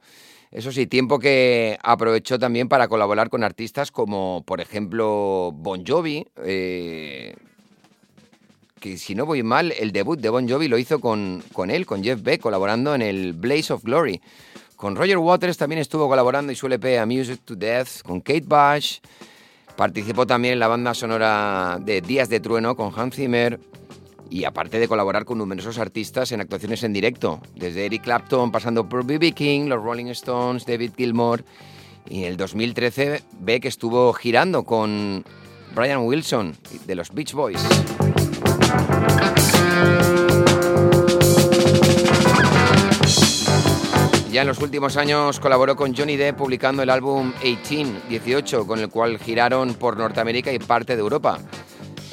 Eso 0.50 0.72
sí, 0.72 0.86
tiempo 0.86 1.18
que 1.18 1.78
aprovechó 1.82 2.38
también 2.38 2.68
para 2.68 2.88
colaborar 2.88 3.28
con 3.28 3.44
artistas 3.44 3.90
como, 3.90 4.42
por 4.46 4.60
ejemplo, 4.60 5.52
Bon 5.54 5.84
Jovi, 5.84 6.26
eh, 6.44 7.34
que 8.80 8.96
si 8.96 9.14
no 9.14 9.26
voy 9.26 9.42
mal, 9.42 9.72
el 9.78 9.92
debut 9.92 10.18
de 10.18 10.28
Bon 10.28 10.48
Jovi 10.48 10.68
lo 10.68 10.78
hizo 10.78 11.00
con, 11.00 11.42
con 11.52 11.70
él, 11.70 11.84
con 11.84 12.02
Jeff 12.02 12.22
Beck, 12.22 12.40
colaborando 12.40 12.94
en 12.94 13.02
el 13.02 13.32
Blaze 13.32 13.72
of 13.72 13.82
Glory. 13.82 14.20
Con 14.76 14.94
Roger 14.94 15.18
Waters 15.18 15.56
también 15.56 15.80
estuvo 15.80 16.06
colaborando 16.06 16.52
y 16.52 16.54
su 16.54 16.66
LP 16.66 16.98
A 16.98 17.06
Music 17.06 17.40
to 17.44 17.56
Death, 17.56 18.02
con 18.04 18.20
Kate 18.20 18.44
Bush. 18.46 18.98
Participó 19.74 20.26
también 20.26 20.54
en 20.54 20.60
la 20.60 20.68
banda 20.68 20.94
sonora 20.94 21.78
de 21.80 22.00
Días 22.02 22.28
de 22.28 22.40
Trueno 22.40 22.76
con 22.76 22.92
Hans 22.94 23.16
Zimmer. 23.16 23.58
Y 24.28 24.44
aparte 24.44 24.78
de 24.78 24.88
colaborar 24.88 25.24
con 25.24 25.38
numerosos 25.38 25.78
artistas 25.78 26.32
en 26.32 26.40
actuaciones 26.40 26.82
en 26.82 26.92
directo, 26.92 27.40
desde 27.54 27.86
Eric 27.86 28.02
Clapton, 28.02 28.50
pasando 28.50 28.88
por 28.88 29.04
B.B. 29.04 29.32
King, 29.32 29.66
los 29.68 29.82
Rolling 29.82 30.06
Stones, 30.06 30.66
David 30.66 30.92
Gilmour. 30.96 31.44
Y 32.08 32.22
en 32.22 32.28
el 32.28 32.36
2013 32.36 33.22
Beck 33.40 33.64
estuvo 33.64 34.12
girando 34.12 34.64
con 34.64 35.24
Brian 35.74 36.00
Wilson 36.00 36.56
de 36.86 36.94
los 36.94 37.12
Beach 37.12 37.32
Boys. 37.32 37.62
Ya 44.36 44.42
en 44.42 44.48
los 44.48 44.60
últimos 44.60 44.98
años 44.98 45.40
colaboró 45.40 45.76
con 45.76 45.96
Johnny 45.96 46.16
Depp 46.16 46.36
publicando 46.36 46.82
el 46.82 46.90
álbum 46.90 47.32
18, 47.42 48.02
18, 48.10 48.66
con 48.66 48.80
el 48.80 48.90
cual 48.90 49.18
giraron 49.18 49.72
por 49.72 49.96
Norteamérica 49.96 50.52
y 50.52 50.58
parte 50.58 50.94
de 50.94 51.00
Europa. 51.00 51.38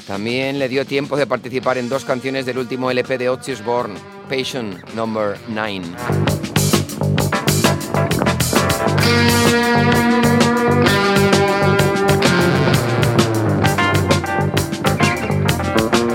También 0.08 0.60
le 0.60 0.68
dio 0.68 0.86
tiempo 0.86 1.16
de 1.16 1.26
participar 1.26 1.78
en 1.78 1.88
dos 1.88 2.04
canciones 2.04 2.46
del 2.46 2.58
último 2.58 2.92
LP 2.92 3.18
de 3.18 3.30
Ozzy 3.30 3.54
Osbourne, 3.54 3.96
Patient 4.30 4.84
Number 4.94 5.38
9. 5.48 5.82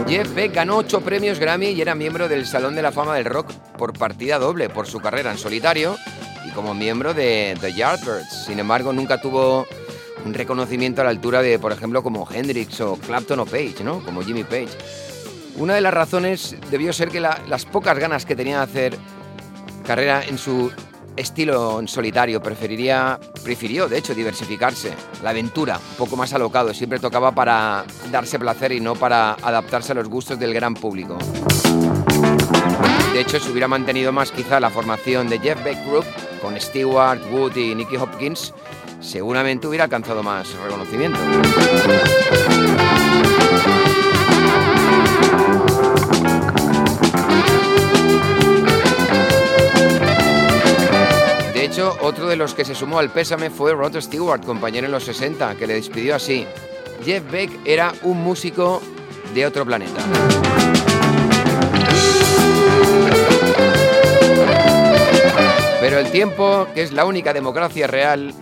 Jeff 0.07 0.35
Beck 0.35 0.55
ganó 0.55 0.79
ocho 0.79 1.01
premios 1.01 1.38
Grammy 1.38 1.68
y 1.68 1.81
era 1.81 1.94
miembro 1.94 2.29
del 2.29 2.46
Salón 2.46 2.74
de 2.74 2.83
la 2.83 2.92
Fama 2.92 3.16
del 3.16 3.24
Rock 3.24 3.53
por 3.79 3.92
partida 3.92 4.38
doble 4.38 4.68
por 4.68 4.87
su 4.87 5.01
carrera 5.01 5.31
en 5.31 5.38
solitario 5.38 5.96
y 6.46 6.51
como 6.53 6.74
miembro 6.74 7.14
de 7.14 7.57
The 7.61 7.72
Yardbirds. 7.72 8.46
Sin 8.46 8.59
embargo, 8.59 8.92
nunca 8.92 9.20
tuvo 9.20 9.66
un 10.29 10.35
reconocimiento 10.35 11.01
a 11.01 11.05
la 11.05 11.11
altura 11.11 11.41
de, 11.41 11.59
por 11.59 11.73
ejemplo, 11.73 12.03
como 12.03 12.29
Hendrix 12.31 12.81
o 12.83 12.97
Clapton 12.97 13.41
o 13.41 13.47
Page, 13.47 13.83
¿no? 13.83 14.01
Como 14.01 14.23
Jimmy 14.23 14.45
Page. 14.45 14.69
Una 15.57 15.75
de 15.75 15.81
las 15.81 15.93
razones 15.93 16.55
debió 16.71 16.93
ser 16.93 17.09
que 17.09 17.21
las 17.21 17.64
pocas 17.64 17.99
ganas 17.99 18.27
que 18.27 18.37
tenía 18.37 18.59
de 18.59 18.64
hacer 18.64 18.99
carrera 19.87 20.23
en 20.23 20.37
su 20.37 20.71
estilo 21.17 21.83
solitario, 21.87 22.41
preferiría, 22.41 23.19
prefirió 23.43 23.88
de 23.88 23.99
hecho 23.99 24.14
diversificarse, 24.14 24.93
la 25.23 25.31
aventura, 25.31 25.79
un 25.79 25.97
poco 25.97 26.17
más 26.17 26.33
alocado, 26.33 26.73
siempre 26.75 27.01
tocaba 27.01 27.33
para 27.33 27.85
darse 28.12 28.38
placer 28.38 28.73
y 28.73 28.81
no 28.81 28.95
para 28.95 29.33
adaptarse 29.33 29.93
a 29.93 29.95
los 29.97 30.09
gustos 30.09 30.38
del 30.38 30.55
gran 30.55 30.75
público. 30.75 31.19
De 33.12 33.21
hecho, 33.21 33.41
se 33.41 33.51
hubiera 33.51 33.67
mantenido 33.67 34.12
más 34.12 34.31
quizá 34.31 34.61
la 34.61 34.71
formación 34.71 35.29
de 35.29 35.41
Jeff 35.41 35.64
Beck 35.64 35.85
Group 35.87 36.05
con 36.41 36.61
Stewart, 36.61 37.21
Wood 37.33 37.57
y 37.57 37.75
Nicky 37.75 37.97
Hopkins, 37.97 38.53
seguramente 39.01 39.67
hubiera 39.67 39.85
alcanzado 39.85 40.23
más 40.23 40.53
reconocimiento. 40.55 41.19
De 51.55 51.65
hecho, 51.65 51.97
otro 52.01 52.29
de 52.29 52.37
los 52.37 52.55
que 52.55 52.65
se 52.65 52.75
sumó 52.75 52.99
al 52.99 53.11
pésame 53.11 53.51
fue 53.51 53.73
Rod 53.73 54.01
Stewart, 54.01 54.45
compañero 54.45 54.87
en 54.87 54.93
los 54.93 55.05
60, 55.05 55.55
que 55.55 55.67
le 55.67 55.75
despidió 55.75 56.15
así. 56.15 56.47
Jeff 57.05 57.31
Beck 57.31 57.51
era 57.65 57.93
un 58.03 58.23
músico 58.23 58.81
de 59.35 59.47
otro 59.47 59.65
planeta. 59.65 60.01
Pero 65.81 65.99
el 65.99 66.11
tiempo, 66.11 66.67
que 66.75 66.83
es 66.83 66.93
la 66.93 67.05
única 67.05 67.33
democracia 67.33 67.87
real 67.87 68.35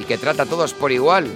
y 0.00 0.04
que 0.04 0.18
trata 0.18 0.44
a 0.44 0.46
todos 0.46 0.74
por 0.74 0.92
igual, 0.92 1.26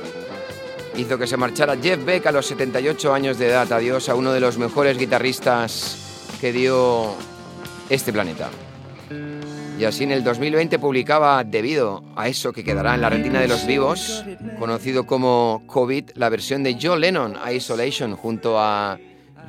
hizo 0.96 1.18
que 1.18 1.26
se 1.26 1.36
marchara 1.36 1.76
Jeff 1.76 2.04
Beck 2.04 2.26
a 2.26 2.32
los 2.32 2.46
78 2.46 3.14
años 3.14 3.38
de 3.38 3.48
edad. 3.48 3.72
Adiós 3.72 4.08
a 4.08 4.14
uno 4.14 4.32
de 4.32 4.40
los 4.40 4.58
mejores 4.58 4.98
guitarristas 4.98 5.96
que 6.40 6.52
dio 6.52 7.14
este 7.88 8.12
planeta. 8.12 8.50
Y 9.78 9.84
así 9.84 10.02
en 10.02 10.10
el 10.10 10.24
2020 10.24 10.78
publicaba, 10.80 11.44
debido 11.44 12.02
a 12.16 12.26
eso 12.26 12.52
que 12.52 12.64
quedará 12.64 12.96
en 12.96 13.00
la 13.00 13.10
retina 13.10 13.40
de 13.40 13.46
los 13.46 13.64
vivos, 13.64 14.24
conocido 14.58 15.06
como 15.06 15.62
COVID, 15.66 16.10
la 16.14 16.28
versión 16.28 16.64
de 16.64 16.76
John 16.82 17.00
Lennon, 17.00 17.36
Isolation, 17.54 18.16
junto 18.16 18.58
a 18.58 18.98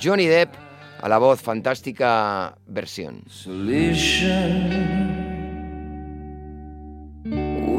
Johnny 0.02 0.28
Depp, 0.28 0.54
a 1.02 1.10
la 1.10 1.18
voz 1.18 1.42
fantástica 1.42 2.56
versión. 2.68 3.24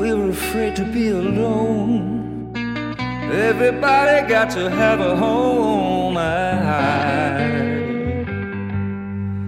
We 0.01 0.09
were 0.15 0.31
afraid 0.31 0.77
to 0.77 0.85
be 0.85 1.11
alone. 1.11 2.55
Everybody 3.31 4.27
got 4.27 4.49
to 4.53 4.71
have 4.71 4.99
a 5.01 5.15
home. 5.15 6.17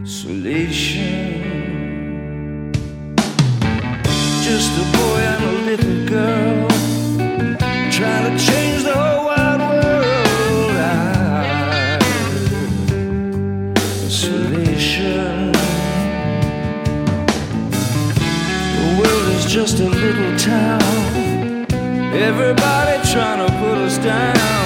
Isolation. 0.03 1.33
just 4.43 4.73
a 4.77 4.85
boy 4.99 5.21
and 5.33 5.45
a 5.45 5.55
little 5.71 6.01
girl 6.07 6.69
trying 7.91 8.25
to 8.31 8.45
change 8.45 8.83
the 8.85 8.95
whole 8.95 9.22
just 19.63 19.79
a 19.79 19.89
little 19.89 20.37
town. 20.39 21.67
Everybody 22.13 23.13
trying 23.13 23.47
to 23.47 23.53
put 23.61 23.79
us 23.79 23.97
down. 23.99 24.62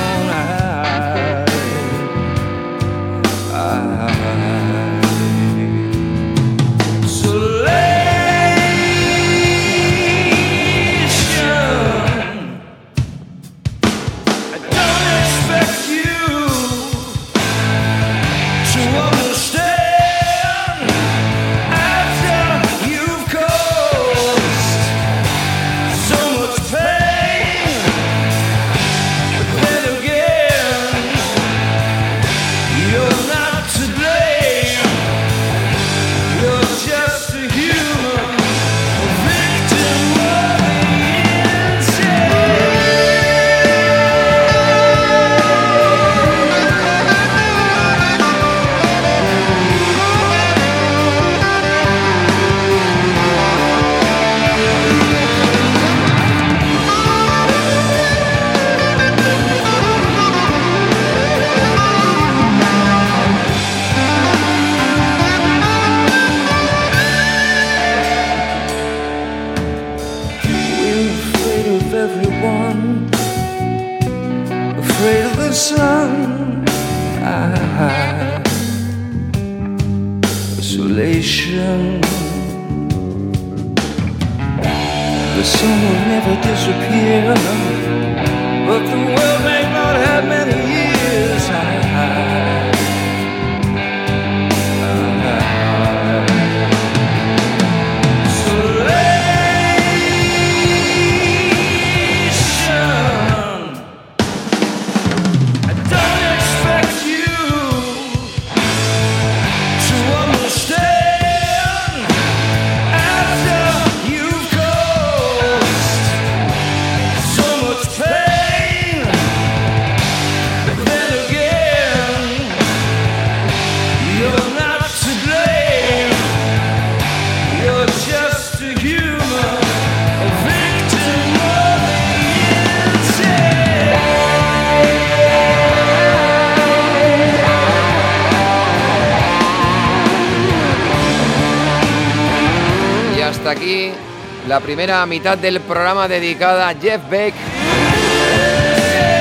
La 144.57 144.61
primera 144.61 145.05
mitad 145.05 145.37
del 145.37 145.61
programa 145.61 146.09
dedicada 146.09 146.71
a 146.71 146.75
Jeff 146.75 147.03
Beck, 147.11 147.35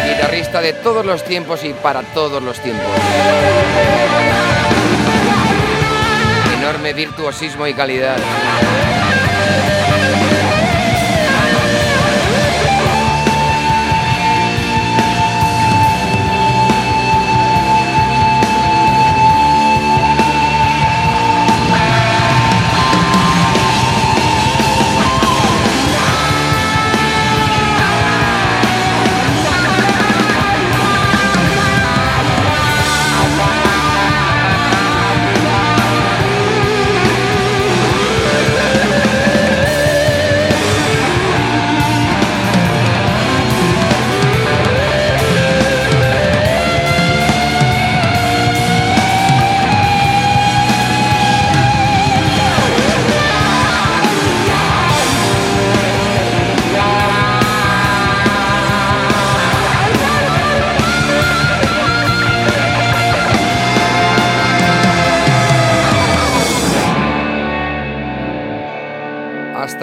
guitarrista 0.08 0.62
de 0.62 0.72
todos 0.72 1.06
los 1.06 1.26
tiempos 1.26 1.62
y 1.66 1.74
para 1.74 2.04
todos 2.04 2.42
los 2.42 2.58
tiempos. 2.62 2.86
Enorme 6.58 6.94
virtuosismo 6.94 7.68
y 7.68 7.74
calidad. 7.74 8.16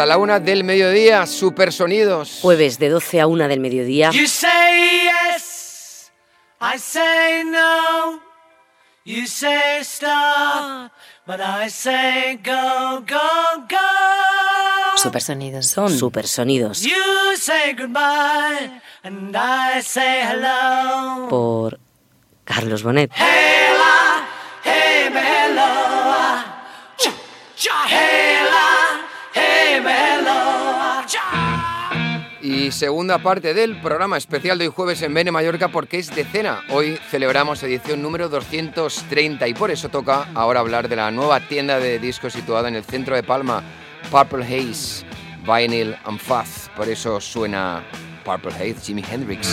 Hasta 0.03 0.15
la 0.17 0.19
una 0.19 0.41
del 0.41 0.65
mediodía, 0.65 1.27
supersonidos. 1.29 2.41
Jueves 2.43 2.81
de 2.81 2.88
12 2.88 3.21
a 3.21 3.29
1 3.29 3.47
del 3.47 3.61
mediodía. 3.61 4.11
You 4.11 4.27
say 4.27 5.05
yes, 5.05 6.11
I 6.61 6.77
say 6.77 7.45
no. 7.45 8.21
You 9.05 9.29
say 9.29 9.79
stop, 9.83 10.91
but 11.25 11.38
I 11.41 11.71
say 11.71 12.41
go, 12.43 13.05
go, 13.07 13.65
go. 13.69 14.97
Supersonidos. 14.97 15.67
Son 15.67 15.97
supersonidos. 15.97 16.83
You 16.83 17.37
say 17.37 17.73
goodbye, 17.79 18.83
and 19.05 19.37
I 19.37 19.83
say 19.83 20.25
hello. 20.25 21.29
Por 21.29 21.79
Carlos 22.43 22.83
Bonet. 22.83 23.12
Hey, 23.15 23.73
la, 23.79 24.27
hey, 24.65 25.11
hello. 25.12 25.62
ah. 25.62 26.65
Cha, 26.97 27.12
cha, 27.55 27.87
hey, 27.87 28.12
Y 32.42 32.72
segunda 32.72 33.18
parte 33.18 33.55
del 33.55 33.81
programa 33.81 34.16
especial 34.16 34.59
de 34.59 34.66
hoy 34.66 34.72
jueves 34.74 35.00
en 35.02 35.14
Bene 35.14 35.31
Mallorca 35.31 35.68
porque 35.68 35.98
es 35.98 36.12
decena. 36.12 36.62
Hoy 36.70 36.98
celebramos 37.09 37.62
edición 37.62 38.02
número 38.02 38.28
230 38.28 39.46
y 39.46 39.55
por 39.55 39.70
eso 39.70 39.88
toca 39.90 40.26
ahora 40.35 40.59
hablar 40.59 40.88
de 40.88 40.96
la 40.96 41.12
nueva 41.12 41.38
tienda 41.38 41.78
de 41.78 42.00
discos 42.00 42.33
situada 42.33 42.66
en 42.66 42.74
el 42.74 42.83
centro 42.83 43.14
de 43.14 43.22
Palma, 43.22 43.62
Purple 44.11 44.44
Haze, 44.44 45.07
Vinyl 45.46 45.94
and 46.05 46.18
Fuzz. 46.18 46.68
Por 46.76 46.88
eso 46.88 47.20
suena 47.20 47.85
Purple 48.24 48.50
Haze, 48.50 48.81
Jimi 48.83 49.05
Hendrix. 49.09 49.48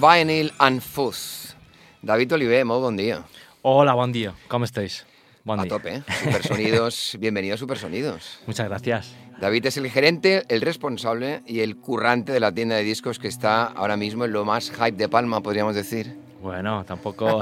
Vinyl 0.00 0.52
and 0.58 0.80
Fuzz. 0.80 1.54
David 2.02 2.32
Oliver, 2.34 2.64
molt 2.64 2.82
bon 2.82 2.96
dia. 2.96 3.22
Hola, 3.62 3.94
buen 3.94 4.12
día. 4.12 4.32
¿Cómo 4.48 4.64
estáis? 4.64 5.04
Buen 5.44 5.60
A 5.60 5.62
día. 5.64 5.70
tope, 5.70 5.94
¿eh? 5.96 6.02
Supersonidos, 6.24 7.16
bienvenido 7.18 7.54
a 7.54 7.58
Supersonidos. 7.58 8.40
Muchas 8.46 8.68
gracias. 8.68 9.14
David 9.40 9.66
es 9.66 9.76
el 9.76 9.90
gerente, 9.90 10.44
el 10.48 10.60
responsable 10.60 11.42
y 11.46 11.60
el 11.60 11.76
currante 11.76 12.32
de 12.32 12.40
la 12.40 12.52
tienda 12.52 12.76
de 12.76 12.82
discos 12.84 13.18
que 13.18 13.28
está 13.28 13.64
ahora 13.64 13.96
mismo 13.96 14.24
en 14.24 14.32
lo 14.32 14.44
más 14.44 14.70
hype 14.70 14.92
de 14.92 15.08
Palma, 15.08 15.40
podríamos 15.42 15.74
decir. 15.74 16.16
Bueno, 16.40 16.84
tampoco. 16.84 17.40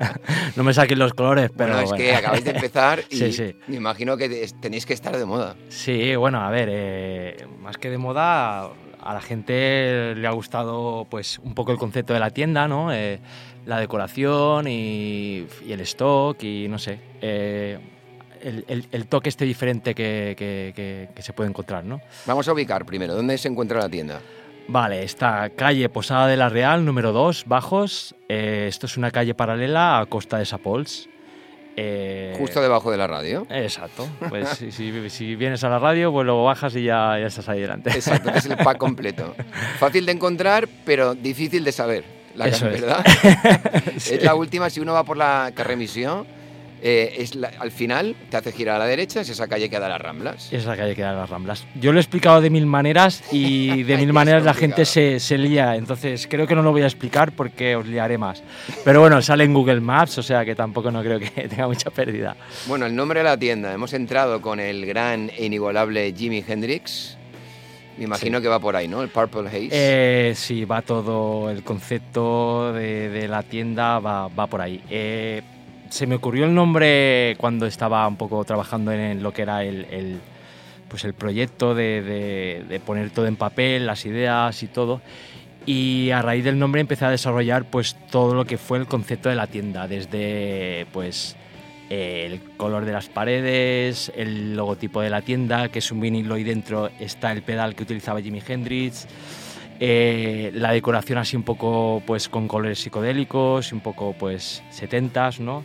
no 0.56 0.62
me 0.64 0.74
saquen 0.74 0.98
los 0.98 1.14
colores, 1.14 1.50
pero. 1.56 1.72
bueno, 1.72 1.84
es 1.84 1.88
bueno. 1.90 2.04
que 2.04 2.14
acabáis 2.14 2.44
de 2.44 2.50
empezar 2.50 3.02
y 3.10 3.16
Sí, 3.16 3.32
sí. 3.32 3.56
me 3.68 3.76
imagino 3.76 4.16
que 4.18 4.28
te- 4.28 4.46
tenéis 4.60 4.84
que 4.84 4.92
estar 4.92 5.16
de 5.16 5.24
moda. 5.24 5.56
Sí, 5.70 6.14
bueno, 6.16 6.40
a 6.42 6.50
ver, 6.50 6.68
eh, 6.70 7.46
más 7.60 7.78
que 7.78 7.88
de 7.88 7.96
moda, 7.96 8.68
a 9.04 9.14
la 9.14 9.20
gente 9.20 10.14
le 10.16 10.26
ha 10.26 10.30
gustado 10.32 11.06
pues 11.10 11.38
un 11.40 11.54
poco 11.54 11.72
el 11.72 11.78
concepto 11.78 12.12
de 12.14 12.20
la 12.20 12.30
tienda, 12.30 12.66
¿no? 12.68 12.92
Eh, 12.92 13.20
la 13.66 13.78
decoración 13.78 14.66
y, 14.68 15.46
y 15.66 15.72
el 15.72 15.80
stock 15.82 16.42
y 16.42 16.66
no 16.68 16.78
sé. 16.78 16.98
eh, 17.20 17.78
el, 18.42 18.64
el- 18.68 18.86
el 18.92 19.06
toque 19.06 19.30
este 19.30 19.46
diferente 19.46 19.94
que, 19.94 20.34
que- 20.36 20.72
que- 20.76 21.08
que 21.14 21.22
se 21.22 21.32
puede 21.32 21.48
encontrar, 21.48 21.82
¿no? 21.84 22.00
Vamos 22.26 22.46
a 22.46 22.52
ubicar 22.52 22.84
primero, 22.84 23.14
¿dónde 23.14 23.38
se 23.38 23.48
encuentra 23.48 23.78
la 23.80 23.88
tienda? 23.88 24.20
Vale, 24.68 25.02
está 25.02 25.48
calle 25.50 25.88
Posada 25.88 26.26
de 26.26 26.36
la 26.36 26.48
Real, 26.50 26.84
número 26.84 27.12
2, 27.12 27.44
Bajos. 27.46 28.14
Eh, 28.28 28.66
esto 28.68 28.84
es 28.86 28.96
una 28.98 29.10
calle 29.10 29.34
paralela 29.34 29.98
a 29.98 30.06
Costa 30.06 30.36
de 30.38 30.44
Sapols. 30.44 31.08
Eh, 31.76 32.34
Justo 32.38 32.60
debajo 32.62 32.90
de 32.90 32.96
la 32.96 33.06
radio. 33.06 33.46
Exacto. 33.50 34.06
Pues 34.28 34.48
si, 34.50 34.70
si- 34.70 35.10
si 35.10 35.34
vienes 35.34 35.64
a 35.64 35.68
la 35.68 35.78
radio, 35.78 36.12
pues 36.12 36.24
luego 36.24 36.44
bajas 36.44 36.74
y 36.76 36.84
ya, 36.84 37.18
ya 37.18 37.26
estás 37.26 37.48
ahí 37.48 37.60
delante. 37.60 37.90
Exacto, 37.90 38.30
es 38.30 38.46
el 38.46 38.56
pack 38.56 38.78
completo. 38.78 39.34
Fácil 39.78 40.06
de 40.06 40.12
encontrar, 40.12 40.68
pero 40.84 41.14
difícil 41.14 41.64
de 41.64 41.72
saber. 41.72 42.04
La 42.36 42.46
Eso 42.46 42.66
ca- 42.66 42.72
es. 42.72 42.80
¿verdad? 42.80 43.04
Sí. 43.98 44.14
Es 44.14 44.22
la 44.24 44.34
última, 44.34 44.70
si 44.70 44.80
uno 44.80 44.92
va 44.92 45.04
por 45.04 45.16
la 45.16 45.50
carremisión, 45.54 46.26
eh, 46.86 47.14
es 47.18 47.34
la- 47.34 47.50
al 47.60 47.70
final 47.70 48.14
te 48.30 48.36
hace 48.36 48.52
girar 48.52 48.76
a 48.76 48.78
la 48.80 48.84
derecha, 48.86 49.22
es 49.22 49.28
esa 49.30 49.48
calle 49.48 49.70
que 49.70 49.78
da 49.80 49.88
las 49.88 50.00
Ramblas. 50.00 50.52
Es 50.52 50.66
la 50.66 50.76
calle 50.76 50.94
que 50.94 51.00
da 51.00 51.12
las 51.14 51.30
Ramblas. 51.30 51.64
Yo 51.80 51.92
lo 51.92 51.98
he 51.98 52.02
explicado 52.02 52.42
de 52.42 52.50
mil 52.50 52.66
maneras 52.66 53.24
y 53.32 53.82
de 53.84 53.96
mil 53.96 54.12
maneras 54.12 54.44
la 54.44 54.52
gente 54.52 54.84
se, 54.84 55.18
se 55.18 55.38
lía. 55.38 55.76
Entonces 55.76 56.26
creo 56.30 56.46
que 56.46 56.54
no 56.54 56.60
lo 56.62 56.72
voy 56.72 56.82
a 56.82 56.86
explicar 56.86 57.32
porque 57.32 57.74
os 57.74 57.86
liaré 57.86 58.18
más. 58.18 58.42
Pero 58.84 59.00
bueno, 59.00 59.22
sale 59.22 59.44
en 59.44 59.54
Google 59.54 59.80
Maps, 59.80 60.18
o 60.18 60.22
sea 60.22 60.44
que 60.44 60.54
tampoco 60.54 60.90
no 60.90 61.02
creo 61.02 61.18
que 61.18 61.30
tenga 61.48 61.66
mucha 61.66 61.88
pérdida. 61.90 62.36
Bueno, 62.66 62.84
el 62.84 62.94
nombre 62.94 63.20
de 63.20 63.24
la 63.24 63.38
tienda, 63.38 63.72
hemos 63.72 63.94
entrado 63.94 64.42
con 64.42 64.60
el 64.60 64.84
gran 64.84 65.30
e 65.36 65.46
inigualable 65.46 66.12
Jimi 66.14 66.44
Hendrix. 66.46 67.16
Me 67.96 68.04
imagino 68.04 68.38
Sí. 68.38 68.42
que 68.42 68.48
va 68.48 68.58
por 68.58 68.74
ahí, 68.76 68.88
¿no? 68.88 69.02
El 69.02 69.08
Purple 69.08 69.48
Haze. 69.48 69.68
Eh, 69.70 70.34
sí, 70.34 70.64
va 70.64 70.82
todo 70.82 71.48
el 71.48 71.62
concepto 71.62 72.72
de, 72.72 73.08
de 73.08 73.28
la 73.28 73.42
tienda, 73.44 74.00
va, 74.00 74.26
va 74.28 74.46
por 74.48 74.60
ahí. 74.60 74.82
Eh, 74.90 75.40
se 75.94 76.08
me 76.08 76.16
ocurrió 76.16 76.44
el 76.44 76.52
nombre 76.54 77.36
cuando 77.38 77.66
estaba 77.66 78.06
un 78.08 78.16
poco 78.16 78.44
trabajando 78.44 78.90
en 78.90 79.22
lo 79.22 79.32
que 79.32 79.42
era 79.42 79.62
el, 79.62 80.18
pues 80.88 81.04
el 81.04 81.14
proyecto 81.14 81.72
de, 81.72 82.02
de- 82.02 82.64
de 82.68 82.80
poner 82.80 83.10
todo 83.10 83.26
en 83.28 83.36
papel, 83.36 83.86
las 83.86 84.04
ideas 84.04 84.60
y 84.64 84.66
todo. 84.66 85.00
Y 85.66 86.10
a 86.10 86.20
raíz 86.20 86.42
del 86.42 86.58
nombre 86.58 86.80
empecé 86.80 87.04
a 87.04 87.10
desarrollar 87.10 87.64
pues 87.70 87.96
todo 88.10 88.34
lo 88.34 88.44
que 88.44 88.58
fue 88.58 88.78
el 88.78 88.86
concepto 88.86 89.28
de 89.28 89.36
la 89.36 89.46
tienda, 89.46 89.86
desde 89.86 90.86
pues 90.92 91.36
eh, 91.90 92.26
el 92.28 92.40
color 92.56 92.84
de 92.84 92.92
las 92.92 93.08
paredes, 93.08 94.10
el 94.16 94.56
logotipo 94.56 95.00
de 95.00 95.10
la 95.10 95.22
tienda, 95.22 95.68
que 95.68 95.78
es 95.78 95.92
un 95.92 96.00
vinilo 96.00 96.36
y 96.38 96.42
dentro 96.42 96.90
está 96.98 97.30
el 97.30 97.42
pedal 97.42 97.76
que 97.76 97.84
utilizaba 97.84 98.20
Jimi 98.20 98.42
Hendrix, 98.46 99.06
eh, 99.80 100.50
la 100.54 100.72
decoración 100.72 101.18
así 101.18 101.36
un 101.36 101.42
poco 101.42 102.02
pues 102.06 102.28
con 102.28 102.48
colores 102.48 102.78
psicodélicos, 102.78 103.72
un 103.72 103.80
poco 103.80 104.14
pues 104.18 104.62
setentas, 104.70 105.40
¿no? 105.40 105.64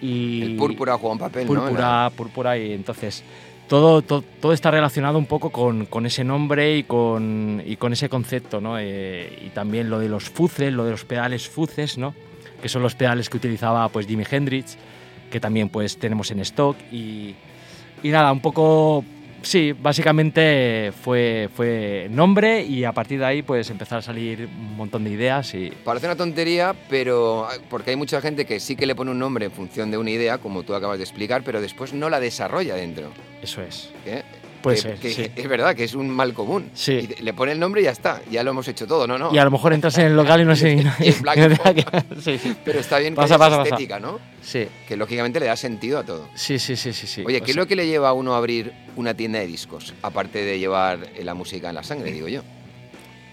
Y 0.00 0.42
el 0.42 0.56
púrpura 0.56 0.98
juega 0.98 1.12
un 1.12 1.18
papel, 1.18 1.46
¿no? 1.46 1.60
púrpura, 1.62 2.10
púrpura 2.16 2.58
y 2.58 2.72
entonces 2.72 3.22
todo, 3.68 4.02
todo, 4.02 4.22
todo 4.40 4.52
está 4.52 4.70
relacionado 4.70 5.18
un 5.18 5.26
poco 5.26 5.50
con, 5.50 5.86
con 5.86 6.04
ese 6.06 6.24
nombre 6.24 6.76
y 6.76 6.82
con, 6.82 7.62
y 7.64 7.76
con 7.76 7.92
ese 7.92 8.08
concepto, 8.08 8.60
¿no? 8.60 8.78
Eh, 8.78 9.44
y 9.46 9.48
también 9.50 9.88
lo 9.88 9.98
de 9.98 10.08
los 10.08 10.28
fuces, 10.28 10.72
lo 10.72 10.84
de 10.84 10.90
los 10.90 11.04
pedales 11.04 11.48
fuces, 11.48 11.96
¿no? 11.96 12.14
Que 12.60 12.68
son 12.68 12.82
los 12.82 12.94
pedales 12.94 13.30
que 13.30 13.36
utilizaba 13.36 13.88
pues 13.88 14.06
Jimi 14.06 14.24
Hendrix, 14.30 14.76
que 15.30 15.40
también 15.40 15.68
pues 15.68 15.96
tenemos 15.98 16.30
en 16.30 16.40
stock 16.40 16.76
y, 16.92 17.34
y 18.02 18.08
nada, 18.10 18.32
un 18.32 18.40
poco, 18.40 19.04
sí, 19.42 19.72
básicamente 19.72 20.92
fue, 21.02 21.48
fue 21.54 22.08
nombre 22.10 22.62
y 22.62 22.84
a 22.84 22.92
partir 22.92 23.18
de 23.18 23.26
ahí 23.26 23.42
pues 23.42 23.70
empezar 23.70 23.98
a 23.98 24.02
salir 24.02 24.46
un 24.46 24.76
montón 24.76 25.04
de 25.04 25.10
ideas 25.10 25.54
y 25.54 25.70
Parece 25.84 26.06
una 26.06 26.16
tontería, 26.16 26.74
pero 26.88 27.48
porque 27.68 27.90
hay 27.90 27.96
mucha 27.96 28.20
gente 28.20 28.44
que 28.44 28.60
sí 28.60 28.76
que 28.76 28.86
le 28.86 28.94
pone 28.94 29.10
un 29.10 29.18
nombre 29.18 29.46
en 29.46 29.52
función 29.52 29.90
de 29.90 29.98
una 29.98 30.10
idea, 30.10 30.38
como 30.38 30.62
tú 30.62 30.74
acabas 30.74 30.98
de 30.98 31.04
explicar, 31.04 31.42
pero 31.44 31.60
después 31.60 31.92
no 31.92 32.08
la 32.08 32.20
desarrolla 32.20 32.74
dentro. 32.74 33.10
eso 33.42 33.62
es. 33.62 33.90
¿eh? 34.06 34.22
Puede 34.62 34.76
Que- 34.76 34.82
ser, 34.82 34.94
que 34.96 35.10
sí. 35.12 35.26
Es 35.34 35.48
verdad 35.48 35.74
que 35.74 35.84
es 35.84 35.94
un 35.94 36.08
mal 36.08 36.32
común. 36.34 36.70
Sí. 36.74 37.08
Y 37.18 37.22
le 37.22 37.32
pone 37.34 37.52
el 37.52 37.58
nombre 37.58 37.80
y 37.80 37.84
ya 37.84 37.90
está, 37.90 38.22
ya 38.30 38.42
lo 38.44 38.52
hemos 38.52 38.66
hecho 38.68 38.86
todo, 38.86 39.06
¿no? 39.06 39.18
no 39.18 39.34
Y 39.34 39.38
a 39.38 39.44
lo 39.44 39.50
mejor 39.50 39.72
entras 39.72 39.98
en 39.98 40.06
el 40.06 40.16
local 40.16 40.40
y 40.40 40.44
no 40.44 40.54
sé... 40.56 40.84
Sí, 41.02 42.38
sí. 42.38 42.56
Pero 42.64 42.78
está 42.80 42.98
bien 42.98 43.14
que 43.14 43.16
Pasa, 43.16 43.34
haya 43.34 43.38
pasa, 43.38 43.56
pasa. 43.58 43.62
estética, 43.64 43.98
¿no? 44.00 44.20
Sí, 44.40 44.66
Que 44.86 44.96
lógicamente 44.96 45.40
le 45.40 45.46
da 45.46 45.56
sentido 45.56 45.98
a 45.98 46.04
todo. 46.04 46.28
sí, 46.34 46.58
sí, 46.58 46.76
sí, 46.76 46.92
sí. 46.92 47.06
sí. 47.06 47.22
Oye, 47.26 47.40
O 47.40 47.44
¿qué 47.44 47.50
es 47.50 47.56
lo 47.56 47.66
que 47.66 47.74
le 47.76 47.86
lleva 47.86 48.08
a 48.10 48.12
uno 48.12 48.34
a 48.34 48.38
abrir 48.38 48.72
una 48.96 49.14
tienda 49.14 49.40
de 49.40 49.46
discos? 49.46 49.94
Aparte 50.02 50.42
de 50.44 50.58
llevar 50.58 51.00
eh, 51.16 51.24
la 51.24 51.34
música 51.34 51.68
en 51.68 51.74
la 51.74 51.82
sangre, 51.82 52.12
digo 52.12 52.28
yo. 52.28 52.42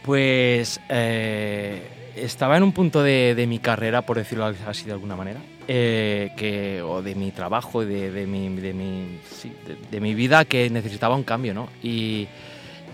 Pues 0.03 0.79
eh, 0.89 1.81
estaba 2.15 2.57
en 2.57 2.63
un 2.63 2.71
punto 2.71 3.03
de, 3.03 3.35
de 3.35 3.47
mi 3.47 3.59
carrera, 3.59 4.01
por 4.03 4.17
decirlo 4.17 4.45
así 4.67 4.85
de 4.85 4.93
alguna 4.93 5.15
manera, 5.15 5.39
eh, 5.71 6.31
que, 6.35 6.81
o 6.81 7.03
de 7.03 7.13
mi 7.13 7.29
trabajo, 7.31 7.85
de, 7.85 8.09
de 8.09 8.25
mi, 8.25 8.49
de, 8.55 8.73
mi, 8.73 9.19
sí, 9.29 9.51
de- 9.67 9.77
de 9.91 9.99
mi 10.01 10.15
vida, 10.15 10.43
que 10.45 10.67
necesitaba 10.71 11.15
un 11.15 11.21
cambio, 11.23 11.53
¿no? 11.53 11.69
Y 11.83 12.27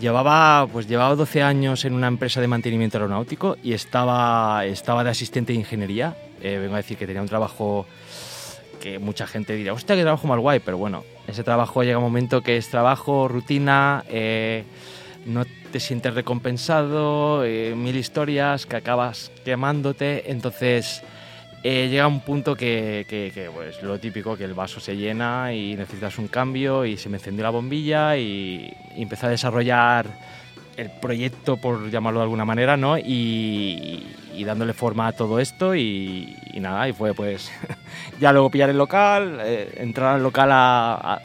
llevaba, 0.01 0.67
pues 0.71 0.85
llevaba 0.85 1.15
12 1.15 1.41
años 1.41 1.85
en 1.85 1.93
una 1.93 2.07
empresa 2.07 2.41
de 2.41 2.47
mantenimiento 2.49 2.97
aeronáutico 2.97 3.55
y 3.63 3.71
estaba, 3.71 4.65
estaba 4.65 5.05
de 5.05 5.09
asistente 5.11 5.53
de 5.53 5.59
ingeniería. 5.59 6.17
Eh, 6.41 6.57
vengo 6.59 6.73
a 6.73 6.77
decir 6.77 6.97
que 6.97 7.07
tenía 7.07 7.21
un 7.21 7.29
trabajo 7.29 7.85
que 8.81 8.99
mucha 8.99 9.25
gente 9.25 9.55
dirá, 9.55 9.71
hostia, 9.71 9.95
qué 9.95 10.01
trabajo 10.01 10.27
más 10.27 10.37
guay, 10.39 10.59
pero 10.59 10.77
bueno, 10.77 11.05
ese 11.27 11.43
trabajo 11.45 11.81
llega 11.81 11.97
un 11.97 12.03
momento 12.03 12.41
que 12.41 12.57
es 12.57 12.69
trabajo, 12.69 13.29
rutina, 13.29 14.03
eh, 14.09 14.65
no 15.25 15.43
te 15.71 15.79
sientes 15.79 16.13
recompensado, 16.13 17.45
eh, 17.45 17.73
mil 17.75 17.95
historias 17.95 18.65
que 18.65 18.75
acabas 18.75 19.31
quemándote, 19.45 20.29
entonces 20.29 21.01
eh, 21.67 21.87
llega 21.89 22.07
un 22.07 22.19
punto 22.21 22.55
que, 22.55 23.05
que- 23.09 23.31
que, 23.33 23.49
pues 23.49 23.81
lo 23.81 23.97
típico, 23.99 24.37
que 24.37 24.43
el 24.43 24.53
vaso 24.53 24.79
se 24.79 24.95
llena 24.95 25.51
y 25.51 25.75
necesitas 25.75 26.17
un 26.19 26.27
cambio 26.27 26.85
y 26.85 26.95
se 26.95 27.09
me 27.09 27.17
encendió 27.17 27.43
la 27.43 27.49
bombilla 27.49 28.15
y, 28.17 28.71
y 28.95 29.01
empecé 29.01 29.25
a 29.25 29.29
desarrollar 29.29 30.05
el 30.77 30.91
proyecto, 31.01 31.57
por 31.57 31.89
llamarlo 31.89 32.19
de 32.19 32.23
alguna 32.25 32.45
manera, 32.45 32.77
¿no? 32.77 32.97
Y, 32.97 34.05
y 34.35 34.43
dándole 34.43 34.73
forma 34.73 35.07
a 35.07 35.11
todo 35.13 35.39
esto 35.39 35.73
y, 35.73 36.35
y 36.53 36.59
nada, 36.59 36.87
y 36.89 36.93
fue 36.93 37.13
pues 37.15 37.49
ya 38.19 38.31
luego 38.31 38.51
pillar 38.51 38.69
el 38.69 38.77
local, 38.77 39.39
eh, 39.41 39.73
entrar 39.77 40.15
al 40.15 40.23
local 40.23 40.51
a, 40.51 40.93
a- 41.15 41.21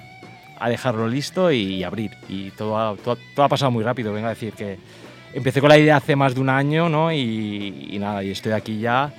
a 0.63 0.69
dejarlo 0.69 1.09
listo 1.09 1.51
y, 1.51 1.83
abrir. 1.85 2.13
Y 2.29 2.51
todo 2.51 2.79
ha, 2.79 2.95
todo, 2.97 3.17
todo 3.35 3.45
ha 3.47 3.49
pasado 3.49 3.71
muy 3.71 3.83
rápido, 3.83 4.13
vengo 4.13 4.27
a 4.27 4.31
decir 4.31 4.53
que 4.53 4.79
empecé 5.35 5.61
con 5.61 5.69
la 5.71 5.79
idea 5.79 5.97
hace 5.97 6.17
más 6.17 6.35
de 6.35 6.41
un 6.41 6.49
año, 6.51 6.89
¿no? 6.89 7.11
Y, 7.13 7.89
y 7.91 7.99
nada, 7.99 8.23
y 8.23 8.31
estoy 8.31 8.53
aquí 8.53 8.79
ya, 8.79 9.11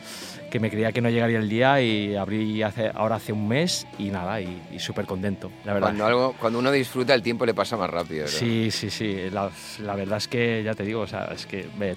que 0.51 0.59
me 0.59 0.69
creía 0.69 0.91
que 0.91 1.01
no 1.01 1.09
llegaría 1.09 1.39
el 1.39 1.49
día 1.49 1.81
y 1.81 2.15
abrí 2.15 2.61
hace, 2.61 2.91
ahora 2.93 3.15
hace 3.15 3.31
un 3.33 3.47
mes 3.47 3.87
y 3.97 4.09
nada, 4.09 4.39
y, 4.41 4.61
y 4.71 4.77
súper 4.79 5.05
contento, 5.05 5.49
la 5.65 5.73
verdad. 5.73 5.87
Cuando, 5.87 6.05
algo, 6.05 6.35
cuando 6.39 6.59
uno 6.59 6.71
disfruta, 6.71 7.15
el 7.15 7.23
tiempo 7.23 7.45
le 7.45 7.53
pasa 7.55 7.77
más 7.77 7.89
rápido. 7.89 8.25
¿verdad? 8.25 8.37
Sí, 8.37 8.69
sí, 8.69 8.89
sí. 8.91 9.29
La, 9.31 9.49
la 9.79 9.95
verdad 9.95 10.17
es 10.17 10.27
que 10.27 10.61
ya 10.63 10.73
te 10.75 10.83
digo, 10.83 11.01
o 11.01 11.07
sea, 11.07 11.29
es 11.33 11.45
que 11.47 11.67
ve, 11.79 11.95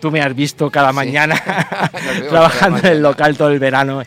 tú 0.00 0.10
me 0.12 0.20
has 0.20 0.34
visto 0.36 0.70
cada 0.70 0.90
Sí. 0.90 0.94
mañana 0.94 1.34
trabajando 2.28 2.76
en 2.76 2.82
cada 2.82 2.92
el 2.92 3.00
mañana. 3.00 3.08
local 3.08 3.36
todo 3.36 3.48
el 3.50 3.58
verano 3.58 4.02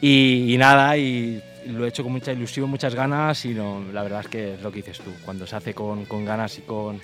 y, 0.00 0.54
y 0.54 0.58
nada, 0.58 0.96
y 0.98 1.42
lo 1.68 1.86
he 1.86 1.88
hecho 1.88 2.02
con 2.02 2.12
mucha 2.12 2.32
ilusión, 2.32 2.68
muchas 2.68 2.94
ganas 2.94 3.44
y 3.46 3.54
no, 3.54 3.82
la 3.92 4.02
verdad 4.02 4.20
es 4.20 4.28
que 4.28 4.54
es 4.54 4.62
lo 4.62 4.70
que 4.70 4.76
dices 4.82 4.98
tú, 4.98 5.10
cuando 5.24 5.46
se 5.46 5.56
hace 5.56 5.72
con, 5.74 6.04
con 6.04 6.24
ganas 6.24 6.58
y 6.58 6.62
con... 6.62 7.00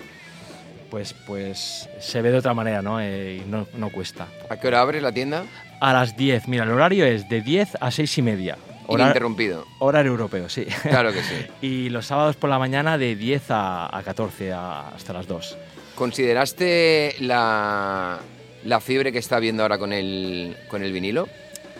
Pues, 0.91 1.13
pues 1.27 1.87
se 1.99 2.19
ve 2.23 2.31
de 2.31 2.39
otra 2.39 2.55
manera, 2.55 2.81
¿no? 2.81 2.99
Eh, 2.99 3.43
y 3.45 3.47
no, 3.47 3.67
no 3.77 3.91
cuesta. 3.91 4.25
¿A 4.49 4.57
qué 4.57 4.67
hora 4.69 4.81
abres 4.81 5.03
la 5.03 5.11
tienda? 5.11 5.43
A 5.79 5.93
las 5.93 6.17
10, 6.17 6.47
mira, 6.47 6.63
el 6.65 6.71
horario 6.71 7.05
es 7.05 7.29
de 7.29 7.41
10 7.41 7.77
a 7.79 7.91
6 7.91 8.17
y 8.17 8.21
media. 8.21 8.57
Hora- 8.87 9.03
Ininterrumpido. 9.03 9.65
horario 9.79 10.11
europeo, 10.11 10.49
sí. 10.49 10.65
Claro 10.83 11.13
que 11.13 11.21
sí. 11.23 11.35
y 11.61 11.89
los 11.89 12.05
sábados 12.07 12.35
por 12.35 12.49
la 12.49 12.59
mañana 12.59 12.97
de 12.97 13.15
10 13.15 13.51
a, 13.51 13.95
a 13.97 14.03
14 14.03 14.51
a- 14.51 14.89
hasta 14.89 15.13
las 15.13 15.27
2. 15.27 15.57
¿Consideraste 15.95 17.15
la, 17.21 18.19
la 18.65 18.79
fiebre 18.81 19.11
que 19.11 19.19
está 19.19 19.37
habiendo 19.37 19.63
ahora 19.63 19.77
con 19.77 19.93
el, 19.93 20.57
con 20.67 20.81
el 20.83 20.91
vinilo? 20.91 21.27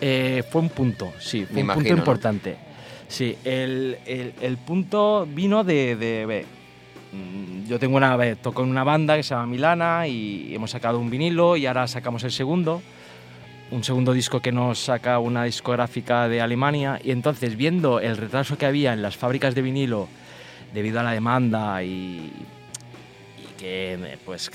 Eh, 0.00 0.42
fue 0.50 0.62
un 0.62 0.70
punto, 0.70 1.12
sí, 1.18 1.44
fue 1.44 1.56
Me 1.56 1.60
un 1.60 1.64
imagino, 1.66 1.82
punto 1.84 1.92
¿no? 1.94 1.98
importante. 1.98 2.56
Sí, 3.08 3.36
el, 3.44 3.98
el- 4.06 4.32
el 4.40 4.56
punto 4.56 5.26
vino 5.28 5.62
de, 5.64 5.96
de- 5.96 6.26
ve, 6.26 6.46
mm, 7.12 7.66
yo 7.68 7.78
tengo 7.78 7.96
una, 7.96 8.14
eh, 8.26 8.36
toco 8.36 8.62
en 8.62 8.70
una 8.70 8.84
banda 8.84 9.16
que 9.16 9.22
se 9.22 9.30
llama 9.34 9.46
Milana 9.46 10.06
y 10.06 10.54
hemos 10.54 10.70
sacado 10.70 10.98
un 10.98 11.10
vinilo 11.10 11.56
y 11.56 11.66
ahora 11.66 11.86
sacamos 11.86 12.22
el 12.24 12.30
segundo, 12.32 12.80
un 13.70 13.84
segundo 13.84 14.12
disco 14.12 14.40
que 14.40 14.52
nos 14.52 14.78
saca 14.78 15.18
una 15.18 15.44
discográfica 15.44 16.28
de 16.28 16.40
Alemania 16.40 17.00
y 17.02 17.10
entonces 17.12 17.56
viendo 17.56 18.00
el 18.00 18.16
retraso 18.16 18.58
que 18.58 18.66
había 18.66 18.92
en 18.92 19.02
las 19.02 19.16
fábricas 19.16 19.54
de 19.54 19.62
vinilo 19.62 20.08
debido 20.74 21.00
a 21.00 21.02
la 21.02 21.12
demanda 21.12 21.82
y, 21.82 22.32
y 23.38 23.58
que 23.58 24.18
pues 24.24 24.50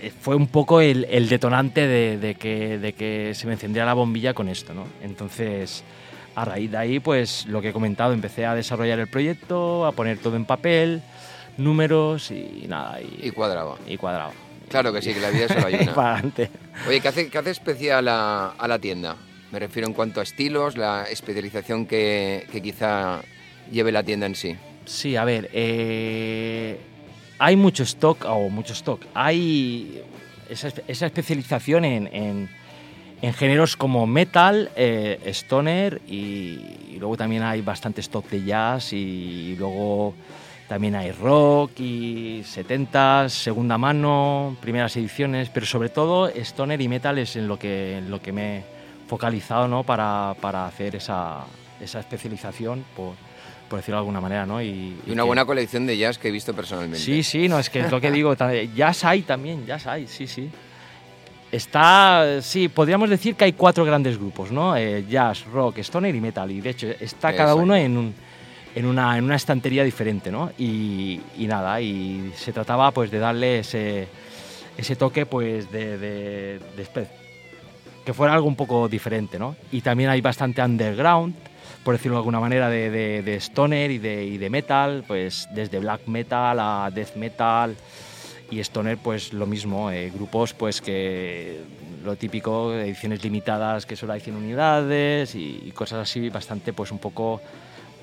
eh, 0.00 0.12
fue 0.20 0.36
un 0.36 0.46
poco 0.46 0.80
el, 0.80 1.04
el 1.10 1.28
detonante 1.28 1.86
de, 1.86 2.18
de 2.18 2.34
que, 2.34 2.78
de 2.78 2.92
que 2.92 3.32
se 3.34 3.46
me 3.46 3.54
encendiera 3.54 3.86
la 3.86 3.94
bombilla 3.94 4.34
con 4.34 4.48
esto, 4.48 4.74
¿no? 4.74 4.86
Entonces, 5.02 5.82
a 6.34 6.44
raíz 6.44 6.70
de 6.70 6.76
ahí, 6.76 7.00
pues 7.00 7.46
lo 7.46 7.60
que 7.62 7.70
he 7.70 7.72
comentado, 7.72 8.12
empecé 8.12 8.46
a 8.46 8.54
desarrollar 8.54 8.98
el 8.98 9.08
proyecto, 9.08 9.86
a 9.86 9.92
poner 9.92 10.18
todo 10.18 10.36
en 10.36 10.44
papel, 10.44 11.02
números 11.56 12.30
y 12.30 12.66
nada, 12.68 13.00
y, 13.00 13.28
Y 13.28 13.30
cuadraba. 13.30 13.76
y 13.86 13.96
cuadrado. 13.96 14.45
Claro 14.68 14.92
que 14.92 15.00
sí, 15.02 15.14
que 15.14 15.20
la 15.20 15.30
vida 15.30 15.48
solo 15.48 15.66
hay 15.66 15.74
una. 15.74 15.94
Oye, 16.88 17.00
¿qué 17.00 17.08
hace, 17.08 17.28
qué 17.30 17.38
hace 17.38 17.50
especial 17.50 18.08
a, 18.08 18.50
a 18.50 18.68
la 18.68 18.78
tienda? 18.78 19.16
Me 19.52 19.58
refiero 19.58 19.86
en 19.88 19.94
cuanto 19.94 20.20
a 20.20 20.22
estilos, 20.24 20.76
la 20.76 21.04
especialización 21.04 21.86
que, 21.86 22.46
que 22.50 22.60
quizá 22.60 23.20
lleve 23.70 23.92
la 23.92 24.02
tienda 24.02 24.26
en 24.26 24.34
sí. 24.34 24.56
Sí, 24.84 25.16
a 25.16 25.24
ver, 25.24 25.48
eh, 25.52 26.78
hay 27.38 27.56
mucho 27.56 27.82
stock, 27.84 28.24
o 28.28 28.48
mucho 28.50 28.72
stock, 28.72 29.04
hay 29.14 30.02
esa, 30.48 30.68
esa 30.88 31.06
especialización 31.06 31.84
en, 31.84 32.06
en- 32.12 32.48
en 33.22 33.32
géneros 33.32 33.76
como 33.76 34.06
metal, 34.06 34.70
eh, 34.76 35.18
stoner 35.32 36.02
y, 36.06 36.60
y 36.92 36.96
luego 36.98 37.16
también 37.16 37.42
hay 37.42 37.62
bastante 37.62 38.00
stock 38.02 38.28
de 38.28 38.44
jazz 38.44 38.92
y, 38.92 39.56
luego 39.58 40.14
también 40.68 40.96
hay 40.96 41.12
rock 41.12 41.78
y 41.78 42.40
70s, 42.42 43.28
segunda 43.28 43.78
mano, 43.78 44.56
primeras 44.60 44.96
ediciones, 44.96 45.48
pero 45.48 45.64
sobre 45.66 45.88
todo 45.88 46.28
stoner 46.28 46.80
y 46.80 46.88
metal 46.88 47.18
es 47.18 47.36
en 47.36 47.46
lo 47.46 47.58
que, 47.58 47.98
en 47.98 48.10
lo 48.10 48.20
que 48.20 48.32
me 48.32 48.58
he 48.58 48.62
focalizado 49.06 49.68
¿no? 49.68 49.84
para, 49.84 50.34
para 50.40 50.66
hacer 50.66 50.96
esa, 50.96 51.44
esa 51.80 52.00
especialización, 52.00 52.84
por, 52.96 53.14
por 53.68 53.78
decirlo 53.78 53.96
de 53.98 54.00
alguna 54.00 54.20
manera. 54.20 54.44
¿no? 54.44 54.60
Y, 54.60 54.96
Y 55.06 55.12
una 55.12 55.22
buena 55.22 55.44
colección 55.44 55.86
de 55.86 55.96
jazz 55.96 56.18
que 56.18 56.28
he 56.28 56.32
visto 56.32 56.52
personalmente. 56.54 56.98
Sí, 56.98 57.22
sí, 57.22 57.48
no, 57.48 57.58
es 57.60 57.70
que 57.70 57.80
es 57.80 57.90
lo 57.90 58.00
que 58.00 58.10
digo. 58.10 58.34
Jazz 58.74 59.04
hay 59.04 59.22
también, 59.22 59.64
jazz 59.66 59.86
hay, 59.86 60.08
sí, 60.08 60.26
sí. 60.26 60.50
Está, 61.52 62.42
sí, 62.42 62.68
podríamos 62.68 63.08
decir 63.08 63.36
que 63.36 63.44
hay 63.44 63.52
cuatro 63.52 63.84
grandes 63.84 64.18
grupos, 64.18 64.50
¿no? 64.50 64.76
Eh, 64.76 65.04
jazz, 65.08 65.44
rock, 65.46 65.78
stoner 65.78 66.12
y 66.14 66.20
metal. 66.20 66.50
Y 66.50 66.60
de 66.60 66.70
hecho 66.70 66.88
está 66.88 67.30
cada 67.30 67.50
Exacto. 67.52 67.62
uno 67.62 67.76
en, 67.76 67.96
un- 67.96 68.14
en, 68.76 68.84
una, 68.84 69.16
en 69.16 69.24
una 69.24 69.36
estantería 69.36 69.82
diferente, 69.84 70.30
¿no? 70.30 70.52
Y, 70.58 71.18
nada, 71.38 71.80
y 71.80 72.30
se 72.36 72.52
trataba 72.52 72.90
pues 72.92 73.10
de 73.10 73.18
darle 73.18 73.60
ese, 73.60 74.06
toque 74.98 75.24
pues 75.24 75.72
de, 75.72 75.96
de- 75.96 76.60
que 78.04 78.12
fuera 78.12 78.34
algo 78.34 78.46
un 78.46 78.54
poco 78.54 78.86
diferente, 78.86 79.38
¿no? 79.38 79.56
Y 79.72 79.80
también 79.80 80.10
hay 80.10 80.20
bastante 80.20 80.62
underground, 80.62 81.34
por 81.84 81.94
decirlo 81.94 82.16
de 82.16 82.18
alguna 82.18 82.38
manera, 82.38 82.68
de, 82.68 83.36
stoner 83.40 83.90
y 83.90 83.98
de, 83.98 84.24
y 84.26 84.36
de 84.36 84.50
metal, 84.50 85.04
pues 85.08 85.48
desde 85.52 85.78
black 85.78 86.06
metal 86.06 86.58
a 86.60 86.90
death 86.94 87.16
metal 87.16 87.74
y 88.50 88.60
stoner, 88.60 88.98
pues 88.98 89.32
lo 89.32 89.46
mismo, 89.46 89.90
eh, 89.90 90.10
grupos 90.14 90.52
pues 90.52 90.82
que 90.82 91.62
lo 92.04 92.14
típico, 92.16 92.74
ediciones 92.74 93.24
limitadas 93.24 93.86
que 93.86 93.96
solo 93.96 94.12
hay 94.12 94.20
100 94.20 94.36
unidades 94.36 95.34
y, 95.34 95.62
y 95.64 95.70
cosas 95.72 96.00
así 96.00 96.28
bastante 96.28 96.74
pues 96.74 96.92
un 96.92 96.98
poco 96.98 97.40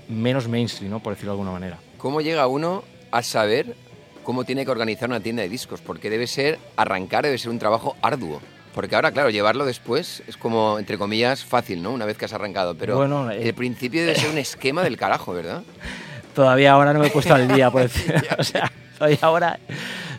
menos 0.10 0.48
mainstream, 0.48 0.92
¿no? 0.92 1.00
Por 1.00 1.14
decirlo 1.14 1.32
de 1.32 1.40
alguna 1.40 1.52
manera. 1.52 1.78
¿Cómo 1.98 2.22
llega 2.22 2.48
uno 2.48 2.84
a 3.12 3.22
saber 3.24 3.76
cómo 4.24 4.44
tiene 4.44 4.66
que 4.66 4.72
organizar 4.72 5.10
una 5.10 5.20
tienda 5.20 5.42
de 5.44 5.50
discos? 5.50 5.82
Porque 5.82 6.10
debe 6.10 6.28
ser, 6.28 6.60
arrancar 6.76 7.24
debe 7.24 7.38
ser 7.38 7.50
un 7.52 7.60
trabajo 7.60 7.96
arduo. 8.02 8.42
Porque 8.74 8.96
ahora, 8.96 9.12
claro, 9.12 9.30
llevarlo 9.30 9.66
después 9.66 10.24
es 10.28 10.36
como, 10.36 10.80
entre 10.80 10.98
comillas, 10.98 11.46
fácil, 11.46 11.84
¿no? 11.84 11.92
Una 11.92 12.06
vez 12.06 12.18
que 12.18 12.26
has 12.26 12.34
arrancado. 12.34 12.76
Pero 12.76 12.96
Bueno, 12.98 13.30
eh, 13.30 13.48
el 13.48 13.54
principio 13.54 14.02
debe 14.02 14.16
ser 14.16 14.32
un 14.32 14.40
esquema 14.40 14.82
del 14.84 14.98
carajo, 14.98 15.32
¿verdad? 15.34 15.62
Todavía 16.34 16.72
ahora 16.72 16.92
no 16.94 17.00
me 17.00 17.08
he 17.08 17.12
puesto 17.12 17.36
al 17.36 17.48
día, 17.48 17.70
por 17.70 17.82
decir, 17.84 18.12
o 18.40 18.44
sea, 18.44 18.72
todavía 18.98 19.20
ahora 19.22 19.60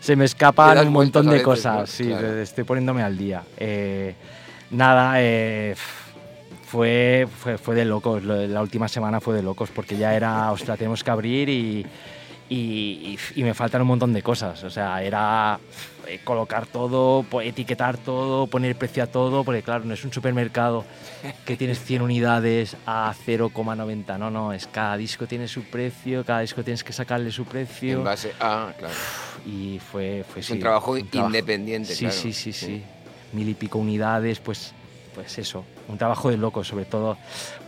se 0.01 0.15
me 0.15 0.25
escapan 0.25 0.79
un 0.87 0.93
montón 0.93 1.25
de 1.27 1.33
veces, 1.33 1.45
cosas, 1.45 1.77
¿no? 1.81 1.87
sí, 1.89 2.05
Claro. 2.05 2.39
estoy 2.39 2.63
poniéndome 2.63 3.03
al 3.03 3.19
día. 3.19 3.43
Eh, 3.57 4.15
nada, 4.71 5.15
eh, 5.17 5.75
fue, 6.79 7.29
fue, 7.39 7.57
fue 7.57 7.77
de 7.77 7.85
locos, 7.85 8.25
lo- 8.25 8.49
la 8.49 8.61
última 8.61 8.89
semana 8.89 9.21
fue 9.21 9.33
de 9.37 9.43
locos, 9.45 9.71
porque 9.71 9.97
ya 9.97 10.13
era, 10.17 10.51
ostras, 10.51 10.77
tenemos 10.77 11.05
que 11.05 11.11
abrir 11.13 11.49
y, 11.49 11.87
y, 12.51 13.17
me 13.37 13.55
faltan 13.55 13.81
un 13.83 13.87
montón 13.87 14.13
de 14.13 14.23
cosas, 14.23 14.65
o 14.65 14.71
sea, 14.71 15.01
era 15.01 15.61
eh, 16.09 16.19
colocar 16.25 16.67
todo, 16.67 17.25
etiquetar 17.43 17.97
todo, 17.99 18.49
poner 18.49 18.75
precio 18.75 19.05
a 19.05 19.07
todo, 19.07 19.45
porque 19.45 19.63
claro, 19.63 19.85
no 19.85 19.95
es 19.95 20.05
un 20.05 20.13
supermercado 20.13 20.85
que 21.45 21.57
tienes 21.57 21.79
100 21.81 22.03
unidades 22.03 22.77
a 22.87 23.15
0,90, 23.25 24.19
no, 24.19 24.33
no, 24.33 24.53
es 24.53 24.67
cada 24.67 24.97
disco 24.97 25.29
tiene 25.29 25.47
su 25.47 25.63
precio, 25.63 26.25
cada 26.25 26.41
disco 26.41 26.65
tienes 26.65 26.83
que 26.83 26.93
sacarle 26.93 27.31
su 27.31 27.45
precio 27.45 27.99
En 27.99 28.05
base 28.05 28.33
a, 28.41 28.73
claro. 28.77 28.95
y 29.47 29.79
fue, 29.79 30.25
fue 30.29 30.43
sí, 30.43 30.55
un 30.55 30.59
trabajo 30.59 30.99
independiente, 30.99 31.95
Sí, 31.95 32.07
claro. 32.07 32.17
sí, 32.21 32.33
sí, 32.33 32.53
Sí. 32.53 32.67
sí, 32.67 32.83
mil 33.33 33.49
y 33.49 33.55
pico 33.55 33.79
unidades, 33.79 34.41
pues, 34.41 34.75
pues 35.15 35.39
eso, 35.39 35.65
un 35.89 35.97
trabajo 35.99 36.31
de 36.31 36.37
loco, 36.37 36.65
sobre 36.65 36.85
todo, 36.85 37.17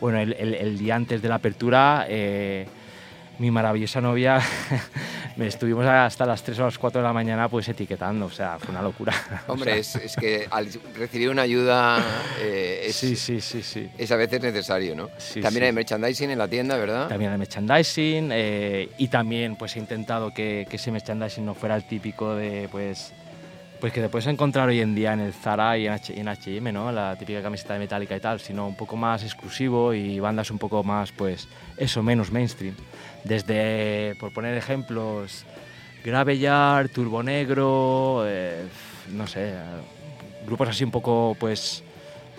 bueno, 0.01 0.19
el, 0.19 0.33
el- 0.35 0.55
el 0.55 0.79
día 0.79 0.97
antes 0.97 1.23
de 1.23 1.29
la 1.29 1.37
apertura, 1.37 2.07
eh, 2.09 2.67
mi 3.39 3.51
maravillosa 3.51 4.01
novia, 4.01 4.41
me 5.37 5.47
estuvimos 5.47 5.85
hasta 5.85 6.25
las 6.25 6.43
3 6.43 6.59
o 6.61 6.65
las 6.65 6.79
4 6.79 7.03
de 7.03 7.07
la 7.07 7.13
mañana 7.13 7.49
pues 7.51 7.69
etiquetando, 7.69 8.27
o 8.27 8.31
sea, 8.31 8.59
fue 8.59 8.71
una 8.71 8.81
locura. 8.83 9.13
O 9.47 9.53
Hombre, 9.53 9.83
sea, 9.83 10.01
es, 10.03 10.07
es 10.13 10.17
que 10.17 10.47
al 10.51 10.69
recibir 10.97 11.29
una 11.29 11.43
ayuda 11.43 12.03
eh, 12.41 12.87
es, 12.87 12.97
sí, 12.97 13.15
sí, 13.15 13.41
sí, 13.43 13.63
sí. 13.63 13.91
es 13.99 14.11
a 14.11 14.17
veces 14.17 14.41
necesario, 14.43 14.95
¿no? 14.97 15.11
Sí, 15.19 15.41
También 15.43 15.63
sí. 15.65 15.67
hay 15.67 15.73
merchandising 15.73 16.31
en 16.31 16.39
la 16.39 16.49
tienda, 16.49 16.77
¿verdad? 16.79 17.09
También 17.09 17.31
el 17.33 17.39
merchandising 17.39 18.31
eh, 18.33 18.89
y 18.97 19.09
también 19.09 19.57
pues 19.57 19.77
he 19.77 19.79
intentado 19.81 20.33
que, 20.33 20.67
que 20.71 20.77
ese 20.77 20.91
merchandising 20.91 21.45
no 21.45 21.55
fuera 21.55 21.77
el 21.77 21.85
típico 21.85 22.35
de 22.35 22.69
pues 22.73 23.13
pues 23.81 23.93
que 23.93 24.01
te 24.01 24.09
puedes 24.09 24.27
encontrar 24.27 24.69
hoy 24.69 24.81
en 24.81 24.95
día 24.95 25.13
en 25.13 25.21
el 25.21 25.33
Zara 25.33 25.77
y 25.77 25.87
en, 25.87 25.93
H- 25.93 26.19
en 26.19 26.29
H&M, 26.29 26.73
¿no? 26.73 26.91
La 26.93 27.17
típica 27.19 27.43
camiseta 27.43 27.75
de 27.75 27.81
Metallica 27.81 28.17
y 28.17 28.21
tal, 28.21 28.41
sino 28.41 28.67
un 28.67 28.77
poco 28.77 28.97
más 28.97 29.23
exclusivo 29.23 29.93
y 29.95 30.19
bandas 30.19 30.51
un 30.51 30.59
poco 30.59 30.83
más 30.83 31.13
pues 31.13 31.47
eso, 31.77 32.03
menos 32.03 32.31
mainstream. 32.33 32.75
Desde, 33.25 34.15
por 34.19 34.33
poner 34.33 34.57
ejemplos, 34.57 35.45
Graveyard, 36.05 36.89
Turbo 36.91 37.23
Negro, 37.23 38.23
eh, 38.27 38.63
no 39.13 39.27
sé, 39.27 39.55
grupos 40.47 40.69
así 40.69 40.85
un 40.85 40.91
poco 40.91 41.37
pues 41.39 41.83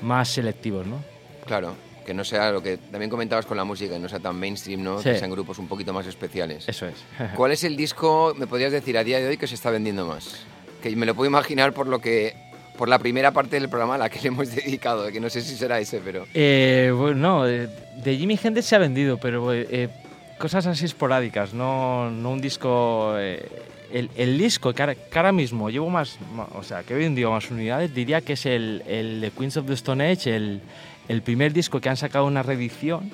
más 0.01 0.29
selectivos, 0.29 0.87
¿no? 0.87 1.03
Claro, 1.45 1.75
que 2.05 2.13
no 2.13 2.23
sea 2.23 2.51
lo 2.51 2.63
que 2.63 2.77
también 2.77 3.09
comentabas 3.11 3.45
con 3.45 3.57
la 3.57 3.63
música, 3.63 3.93
que 3.93 3.99
no 3.99 4.09
sea 4.09 4.19
tan 4.19 4.37
mainstream, 4.39 4.81
¿no? 4.81 4.97
Sí. 4.99 5.09
Que 5.11 5.19
sean 5.19 5.31
grupos 5.31 5.59
un 5.59 5.67
poquito 5.67 5.93
más 5.93 6.07
especiales. 6.07 6.67
Eso 6.67 6.87
es. 6.87 6.95
¿Cuál 7.35 7.51
es 7.51 7.63
el 7.63 7.75
disco, 7.75 8.33
me 8.37 8.47
podrías 8.47 8.71
decir, 8.71 8.97
a 8.97 9.03
día 9.03 9.19
de 9.19 9.27
hoy 9.27 9.37
que 9.37 9.47
se 9.47 9.55
está 9.55 9.69
vendiendo 9.69 10.05
más? 10.07 10.45
Que 10.81 10.95
me 10.95 11.05
lo 11.05 11.15
puedo 11.15 11.29
imaginar 11.29 11.73
por 11.73 11.87
lo 11.87 11.99
que 11.99 12.35
por 12.77 12.87
la 12.89 12.99
primera 12.99 13.31
parte 13.31 13.59
del 13.59 13.69
programa 13.69 13.95
a 13.95 13.97
la 13.97 14.09
que 14.09 14.19
le 14.21 14.27
hemos 14.27 14.53
dedicado, 14.53 15.11
que 15.11 15.19
no 15.19 15.29
sé 15.31 15.41
si 15.41 15.55
será 15.55 15.79
ese, 15.79 15.99
pero 16.03 16.27
Eh, 16.35 16.91
bueno, 16.95 17.15
no, 17.15 17.47
eh, 17.47 17.67
de 18.03 18.15
Jimi 18.17 18.39
Hendrix 18.41 18.67
se 18.67 18.75
ha 18.75 18.79
vendido, 18.79 19.17
pero 19.17 19.51
eh, 19.51 19.67
eh, 19.71 19.89
cosas 20.37 20.67
así 20.67 20.85
esporádicas, 20.85 21.53
no, 21.53 22.11
no 22.11 22.31
un 22.31 22.41
disco... 22.41 23.15
eh, 23.17 23.43
el, 23.91 24.11
el 24.17 24.37
disco 24.37 24.73
que 24.73 24.81
ahora, 24.83 24.95
que 24.95 25.17
ahora 25.17 25.31
mismo 25.31 25.69
llevo 25.69 25.89
más, 25.89 26.19
o 26.53 26.61
sea, 26.61 26.83
que 26.83 26.93
he 26.93 26.97
vendido 26.97 27.31
más 27.31 27.49
unidades, 27.49 27.95
diría 27.95 28.19
que 28.21 28.33
es 28.33 28.45
el, 28.45 28.83
el 28.85 29.21
de 29.21 29.31
Queens 29.31 29.55
of 29.57 29.65
the 29.65 29.73
Stone 29.73 30.05
Age, 30.11 30.35
el, 30.35 30.61
el 31.07 31.21
primer 31.21 31.53
disco 31.53 31.79
que 31.79 31.87
han 31.89 31.95
sacado 31.97 32.25
una 32.25 32.43
reedición, 32.43 33.09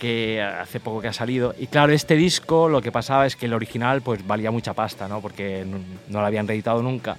que 0.00 0.40
hace 0.42 0.80
poco 0.80 1.00
que 1.00 1.08
ha 1.08 1.12
salido. 1.12 1.54
Y 1.58 1.66
claro, 1.66 1.92
este 1.92 2.16
disco 2.16 2.68
lo 2.68 2.80
que 2.80 2.90
pasaba 2.90 3.26
es 3.26 3.36
que 3.36 3.46
el 3.46 3.52
original 3.52 4.00
pues 4.00 4.26
valía 4.26 4.50
mucha 4.50 4.72
pasta, 4.72 5.06
¿no? 5.06 5.20
Porque 5.20 5.64
no, 5.64 6.20
lo 6.20 6.26
habían 6.26 6.48
reeditado 6.48 6.82
nunca. 6.82 7.18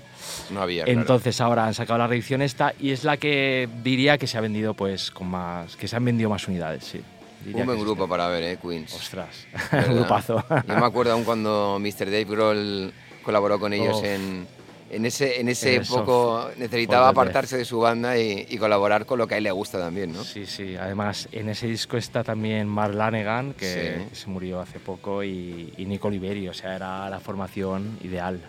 no 0.49 0.61
había. 0.61 0.83
claro. 0.83 0.99
Entonces 0.99 1.39
ahora 1.39 1.67
han 1.67 1.73
sacado 1.73 1.99
la 1.99 2.07
reedición 2.07 2.41
esta 2.41 2.73
y 2.79 2.91
es 2.91 3.03
la 3.03 3.17
que 3.17 3.69
diría 3.83 4.17
que 4.17 4.25
se 4.25 4.37
ha 4.37 4.41
vendido 4.41 4.73
pues 4.73 5.11
con 5.11 5.27
más 5.29 5.75
que 5.75 5.87
se 5.87 5.95
han 5.95 6.03
vendido 6.03 6.29
más 6.29 6.47
unidades, 6.47 6.83
sí. 6.83 7.01
Diría 7.45 7.61
Un 7.61 7.67
buen 7.67 7.79
grupo 7.79 8.07
para 8.07 8.27
ver, 8.27 8.43
¿eh? 8.43 8.57
Queens. 8.61 8.93
Ostras, 8.93 9.47
un 9.87 9.95
grupazo. 9.95 10.43
Yo 10.49 10.75
me 10.75 10.85
acuerdo 10.85 11.13
aún 11.13 11.23
cuando 11.23 11.79
Mr. 11.79 12.05
Dave 12.05 12.25
Grohl 12.25 12.93
colaboró 13.23 13.59
con 13.59 13.73
ellos 13.73 14.03
en, 14.03 14.47
en 14.91 15.05
ese, 15.05 15.39
en 15.39 15.49
ese 15.49 15.75
En 15.75 15.85
poco... 15.85 16.41
Soft- 16.43 16.57
Necesitaba 16.57 17.09
apartarse 17.09 17.57
de 17.57 17.65
su 17.65 17.79
banda 17.79 18.17
y, 18.17 18.45
y 18.49 18.57
colaborar 18.57 19.05
con 19.05 19.17
lo 19.19 19.27
que 19.27 19.35
a 19.35 19.37
él 19.37 19.43
le 19.45 19.51
gusta 19.51 19.79
también, 19.79 20.11
¿no? 20.11 20.23
Sí, 20.23 20.45
sí. 20.45 20.75
Además 20.75 21.27
en 21.31 21.49
ese 21.49 21.67
disco 21.67 21.97
está 21.97 22.23
también 22.23 22.67
Mark 22.67 22.93
Lanegan 22.93 23.53
que 23.53 24.05
Sí. 24.11 24.15
se 24.21 24.27
murió 24.29 24.59
hace 24.59 24.79
poco 24.79 25.23
y, 25.23 25.73
y 25.77 25.85
Nico 25.85 26.07
Oliveri, 26.09 26.47
o 26.47 26.53
sea 26.53 26.75
era 26.75 27.09
la 27.09 27.19
formación 27.19 27.97
ideal, 28.03 28.41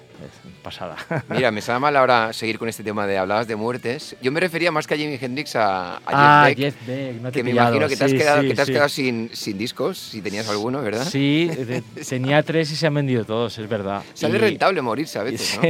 pasada. 0.62 0.96
Mira, 1.28 1.50
me 1.50 1.60
sabe 1.60 1.78
mal 1.80 1.96
ahora 1.96 2.32
seguir 2.32 2.58
con 2.58 2.68
este 2.68 2.82
tema 2.84 3.06
de 3.06 3.18
hablabas 3.18 3.46
de 3.46 3.56
muertes. 3.56 4.16
Yo 4.22 4.30
me 4.32 4.40
refería 4.40 4.70
más 4.72 4.86
que 4.86 4.94
a 4.94 4.96
Jimi 4.96 5.18
Hendrix 5.20 5.56
a, 5.56 5.96
a 5.96 6.00
ah, 6.06 6.44
Jeff 6.46 6.56
Beck, 6.56 6.58
Jeff 6.76 6.86
Beck, 6.86 7.20
no 7.22 7.30
te 7.32 7.38
que 7.38 7.44
me 7.44 7.50
pillado. 7.50 7.68
imagino 7.76 7.88
que 7.88 7.96
te 7.96 8.04
has 8.04 8.10
Sí, 8.10 8.16
quedado, 8.16 8.42
sí, 8.42 8.48
que 8.48 8.54
te 8.54 8.60
has 8.62 8.66
sí. 8.66 8.72
quedado 8.72 8.88
sin, 8.88 9.30
sin 9.34 9.58
discos, 9.58 9.98
si 9.98 10.20
tenías 10.22 10.48
alguno, 10.48 10.80
¿verdad? 10.82 11.04
Sí, 11.08 11.46
de- 11.48 11.82
tenía 12.08 12.42
tres 12.42 12.70
y 12.72 12.76
se 12.76 12.86
han 12.86 12.94
vendido 12.94 13.24
todos, 13.24 13.58
es 13.58 13.68
verdad. 13.68 14.02
Sale 14.14 14.36
Y- 14.36 14.38
rentable 14.40 14.82
morirse 14.82 15.18
a 15.18 15.22
veces, 15.22 15.58
¿no? 15.62 15.68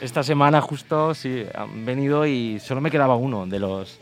Esta 0.00 0.22
semana 0.22 0.60
justo 0.60 1.14
sí 1.14 1.44
han 1.54 1.84
venido 1.84 2.26
y 2.26 2.60
solo 2.60 2.80
me 2.80 2.90
quedaba 2.90 3.16
uno 3.16 3.46
de 3.46 3.58
los 3.58 3.98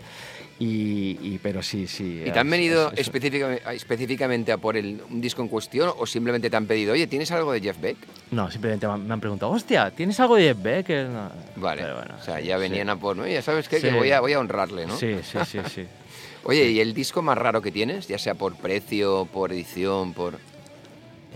y, 0.60 1.16
y- 1.22 1.38
pero 1.42 1.62
sí 1.62 1.86
sí. 1.86 2.22
¿Y 2.26 2.30
te 2.32 2.38
han 2.38 2.50
venido 2.50 2.88
es- 2.92 3.00
es- 3.00 3.06
específica- 3.08 3.72
específicamente 3.72 4.50
a 4.52 4.58
por 4.58 4.76
el, 4.76 5.00
un 5.08 5.20
disco 5.20 5.40
en 5.42 5.48
cuestión 5.48 5.92
o 5.96 6.04
simplemente 6.06 6.50
te 6.50 6.56
han 6.56 6.66
pedido, 6.66 6.94
oye, 6.94 7.06
¿tienes 7.06 7.30
algo 7.30 7.52
de 7.52 7.60
Jeff 7.60 7.80
Beck? 7.80 7.96
No, 8.32 8.50
simplemente 8.50 8.86
me 8.88 9.12
han- 9.14 9.20
preguntado, 9.20 9.52
hostia, 9.52 9.90
¿tienes 9.92 10.18
algo 10.20 10.34
de 10.36 10.42
Jeff 10.48 10.62
Beck? 10.62 10.88
No. 11.08 11.30
Vale, 11.56 11.82
bueno, 11.82 12.14
o 12.20 12.24
sea, 12.24 12.40
ya 12.40 12.56
sí. 12.56 12.60
venían 12.62 12.88
a 12.90 12.96
por, 12.96 13.16
¿no? 13.16 13.26
Ya 13.26 13.40
sabes 13.42 13.68
qué, 13.68 13.80
que 13.80 13.92
voy 13.92 14.10
a, 14.10 14.20
voy 14.20 14.32
a 14.32 14.40
honrarle, 14.40 14.86
¿no? 14.86 14.96
Sí, 14.96 15.16
sí, 15.22 15.38
sí, 15.46 15.58
sí. 15.72 15.84
Oye, 16.44 16.70
¿y 16.70 16.80
el 16.80 16.94
disco 16.94 17.20
más 17.22 17.36
raro 17.38 17.60
que 17.62 17.70
tienes? 17.70 18.08
Ya 18.08 18.18
sea 18.18 18.34
por 18.34 18.56
precio, 18.56 19.28
por 19.32 19.52
edición, 19.52 20.12
por... 20.14 20.38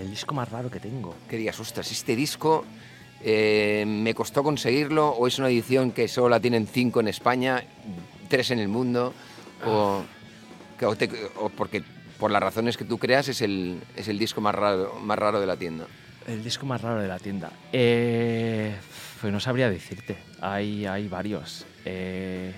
El 0.00 0.10
disco 0.10 0.34
más 0.34 0.48
raro 0.50 0.70
que 0.70 0.80
tengo. 0.80 1.14
Que 1.28 1.36
digas, 1.36 1.60
ostras, 1.60 1.90
este 1.92 2.16
disco 2.16 2.64
eh, 3.22 3.84
me 3.86 4.14
costó 4.14 4.42
conseguirlo 4.42 5.10
o 5.10 5.26
es 5.26 5.38
una 5.38 5.48
edición 5.48 5.92
que 5.92 6.08
solo 6.08 6.30
la 6.30 6.40
tienen 6.40 6.66
cinco 6.66 7.00
en 7.00 7.08
España, 7.08 7.62
tres 8.32 8.50
en 8.50 8.58
el 8.60 8.68
mundo, 8.68 9.12
o, 9.66 10.02
o 10.86 10.96
te- 10.96 11.10
o 11.38 11.50
porque 11.50 11.82
por 12.18 12.30
las 12.30 12.42
razones 12.42 12.78
que 12.78 12.84
tú 12.86 12.96
creas 12.96 13.28
es 13.28 13.42
el, 13.42 13.78
es 13.94 14.08
el 14.08 14.18
disco 14.18 14.40
más 14.40 14.54
raro, 14.54 14.94
más 15.02 15.18
raro 15.18 15.38
de 15.38 15.46
la 15.46 15.56
tienda. 15.58 15.84
El 16.26 16.42
disco 16.42 16.64
más 16.64 16.80
raro 16.80 17.02
de 17.02 17.08
la 17.08 17.18
tienda. 17.18 17.50
Eh, 17.74 18.74
pues 19.20 19.30
no 19.32 19.38
sabría 19.38 19.68
decirte. 19.68 20.16
Hay, 20.40 20.86
hay 20.86 21.08
varios. 21.08 21.66
Eh, 21.84 22.54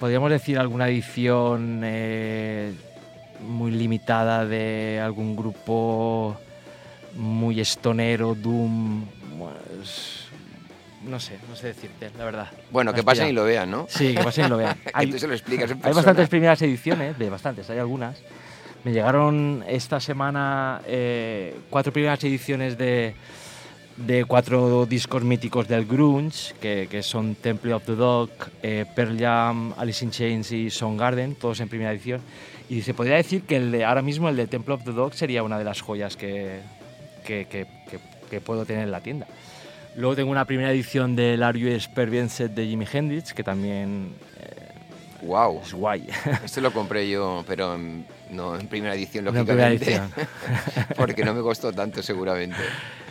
Podríamos 0.00 0.30
decir 0.32 0.58
alguna 0.58 0.88
edición 0.88 1.82
eh, 1.84 2.72
muy 3.46 3.70
limitada 3.70 4.44
de 4.44 5.00
algún 5.00 5.36
grupo 5.36 6.36
muy 7.14 7.60
estonero, 7.60 8.34
Doom. 8.34 9.04
pues, 9.38 10.24
no 11.06 11.18
sé, 11.20 11.38
no 11.48 11.56
sé 11.56 11.68
decirte, 11.68 12.10
la 12.18 12.24
verdad. 12.24 12.50
Bueno, 12.70 12.92
que 12.92 13.02
pasen 13.02 13.28
y 13.28 13.32
lo 13.32 13.44
vean, 13.44 13.70
¿no? 13.70 13.86
Sí, 13.88 14.14
que 14.14 14.22
pasen 14.22 14.46
y 14.46 14.48
lo 14.48 14.56
vean. 14.58 14.76
Que 15.00 15.06
tú 15.08 15.18
se 15.18 15.26
lo 15.26 15.34
explicas 15.34 15.70
en 15.70 15.80
hay 15.82 15.92
bastantes 15.92 16.28
primeras 16.28 16.60
ediciones, 16.62 17.18
de 17.18 17.30
bastantes, 17.30 17.68
hay 17.70 17.78
algunas. 17.78 18.20
Me 18.84 18.92
llegaron 18.92 19.64
esta 19.68 20.00
semana 20.00 20.80
eh, 20.86 21.54
cuatro 21.70 21.92
primeras 21.92 22.22
ediciones 22.24 22.76
de, 22.76 23.14
de 23.96 24.24
cuatro 24.24 24.86
discos 24.86 25.22
míticos 25.22 25.68
del 25.68 25.86
grunge, 25.86 26.52
que, 26.60 26.88
que 26.90 27.02
son 27.02 27.34
Temple 27.36 27.74
of 27.74 27.84
the 27.84 27.94
Dog, 27.94 28.30
eh, 28.62 28.84
Pearl 28.96 29.18
Jam, 29.18 29.72
Alice 29.78 30.04
in 30.04 30.10
Chains 30.10 30.50
y 30.52 30.70
Soundgarden, 30.70 31.36
todos 31.36 31.60
en 31.60 31.68
primera 31.68 31.92
edición. 31.92 32.20
Y 32.68 32.82
se 32.82 32.92
podría 32.94 33.16
decir 33.16 33.42
que 33.42 33.56
el 33.56 33.70
de, 33.70 33.84
ahora 33.84 34.02
mismo 34.02 34.28
el 34.28 34.36
de 34.36 34.46
Temple 34.46 34.74
of 34.74 34.84
the 34.84 34.92
Dog 34.92 35.14
sería 35.14 35.42
una 35.42 35.58
de 35.58 35.64
las 35.64 35.80
joyas 35.80 36.16
que- 36.16 36.60
que- 37.24 37.46
que 38.30 38.40
puedo 38.40 38.64
tener 38.64 38.82
en 38.84 38.90
la 38.90 39.00
tienda. 39.00 39.26
Luego 39.96 40.16
tengo 40.16 40.30
una 40.30 40.44
primera 40.46 40.70
edición 40.72 41.14
del 41.16 41.42
Are 41.42 41.58
You 41.58 41.68
Experienced 41.68 42.50
de 42.50 42.66
Jimi 42.66 42.86
Hendrix, 42.90 43.34
que 43.34 43.44
también 43.44 44.14
Wow. 45.22 45.60
es 45.62 45.72
guay. 45.72 46.06
Este 46.44 46.60
lo 46.60 46.72
compré 46.72 47.08
yo, 47.08 47.44
pero 47.46 47.74
en- 47.74 48.04
no 48.32 48.58
en 48.58 48.66
primera 48.66 48.94
edición, 48.94 49.26
en 49.28 49.44
primera 49.44 49.70
lógicamente. 49.70 50.24
porque 50.96 51.24
no 51.24 51.34
me 51.34 51.42
costó 51.42 51.72
tanto, 51.72 52.02
seguramente. 52.02 52.56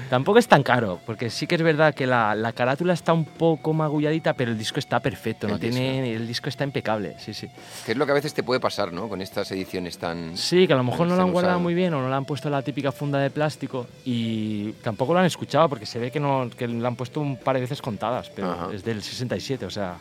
Tampoco 0.10 0.40
es 0.40 0.48
tan 0.48 0.62
caro, 0.62 1.00
porque 1.06 1.30
sí 1.30 1.48
que 1.48 1.56
es 1.56 1.62
verdad 1.62 1.94
que 1.94 2.06
la, 2.06 2.36
la 2.36 2.52
carátula 2.52 2.94
está 2.94 3.14
un 3.14 3.24
poco 3.24 3.72
magulladita, 3.72 4.34
pero 4.34 4.52
el 4.52 4.58
disco 4.58 4.80
está 4.80 5.00
perfecto, 5.00 5.48
no 5.48 5.56
El 5.56 5.62
tiene, 5.62 6.14
el 6.14 6.28
disco 6.28 6.50
está 6.50 6.66
impecable, 6.66 7.16
sí, 7.18 7.34
sí. 7.34 7.48
Que 7.86 7.94
es 7.94 7.98
lo 7.98 8.06
que 8.06 8.12
a 8.12 8.16
veces 8.16 8.34
te 8.34 8.44
puede 8.44 8.60
pasar, 8.60 8.92
¿no? 8.92 9.08
Con 9.08 9.22
estas 9.22 9.50
ediciones 9.52 9.98
tan. 9.98 10.36
Sí, 10.38 10.68
que 10.68 10.74
a 10.74 10.76
lo 10.76 10.84
mejor 10.84 11.08
no 11.08 11.16
lo 11.16 11.24
han 11.24 11.32
guardado 11.32 11.60
muy 11.60 11.74
bien 11.74 11.94
o 11.94 12.02
no 12.02 12.10
le 12.10 12.16
han 12.16 12.26
puesto 12.26 12.50
la 12.50 12.62
típica 12.62 12.92
funda 12.92 13.20
de 13.20 13.30
plástico 13.30 13.88
y 14.04 14.72
tampoco 14.84 15.14
lo 15.14 15.20
han 15.20 15.26
escuchado 15.26 15.70
porque 15.70 15.86
se 15.86 15.98
ve 15.98 16.12
que, 16.12 16.20
no, 16.20 16.50
que 16.58 16.68
lo 16.68 16.86
han 16.86 16.96
puesto 16.98 17.22
un 17.22 17.38
par 17.38 17.56
de 17.56 17.62
veces 17.62 17.82
contadas, 17.82 18.30
pero 18.36 18.52
Ajá. 18.52 18.70
es 18.74 18.84
del 18.84 19.02
67, 19.02 19.66
o 19.66 19.70
sea... 19.70 19.96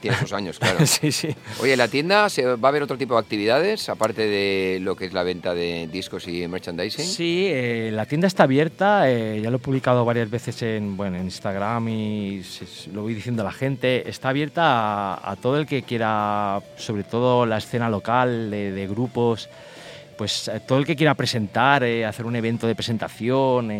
Tiene 0.00 0.16
sus 0.18 0.32
años, 0.32 0.58
claro. 0.58 0.78
sí, 0.86 1.10
sí. 1.10 1.28
Oye, 1.60 1.72
¿en 1.72 1.78
la 1.78 1.88
tienda 1.88 2.28
se 2.28 2.44
va 2.44 2.68
a 2.68 2.68
haber 2.70 2.82
otro 2.82 2.98
tipo 2.98 3.14
de 3.14 3.20
actividades, 3.20 3.88
aparte 3.88 4.26
de 4.26 4.78
lo 4.80 4.94
que 4.96 5.06
es 5.06 5.12
la 5.12 5.22
venta 5.22 5.54
de 5.54 5.88
discos 5.90 6.28
y 6.28 6.46
merchandising? 6.46 7.04
Sí, 7.04 7.46
eh, 7.48 7.90
la 7.92 8.06
tienda 8.06 8.26
está 8.26 8.42
abierta, 8.44 9.10
eh, 9.10 9.40
ya 9.42 9.50
lo 9.50 9.56
he 9.56 9.60
publicado 9.60 10.04
varias 10.04 10.30
veces 10.30 10.60
en, 10.62 10.96
bueno, 10.96 11.16
en 11.16 11.24
Instagram 11.24 11.88
y 11.88 12.42
se- 12.44 12.90
lo 12.92 13.02
voy 13.02 13.14
diciendo 13.14 13.42
a 13.42 13.46
la 13.46 13.52
gente. 13.52 14.08
Está 14.08 14.28
abierta 14.30 14.62
a, 15.14 15.30
a 15.32 15.36
todo 15.36 15.58
el 15.58 15.66
que 15.66 15.82
quiera, 15.82 16.60
sobre 16.76 17.04
todo 17.04 17.46
la 17.46 17.58
escena 17.58 17.88
local, 17.88 18.50
de, 18.50 18.72
de 18.72 18.86
grupos, 18.86 19.48
pues 20.18 20.48
eh, 20.48 20.60
todo 20.66 20.78
el 20.78 20.84
que 20.86 20.96
quiera 20.96 21.14
presentar, 21.14 21.82
eh, 21.84 22.04
hacer 22.04 22.26
un 22.26 22.36
evento 22.36 22.66
de 22.66 22.74
presentación 22.74 23.70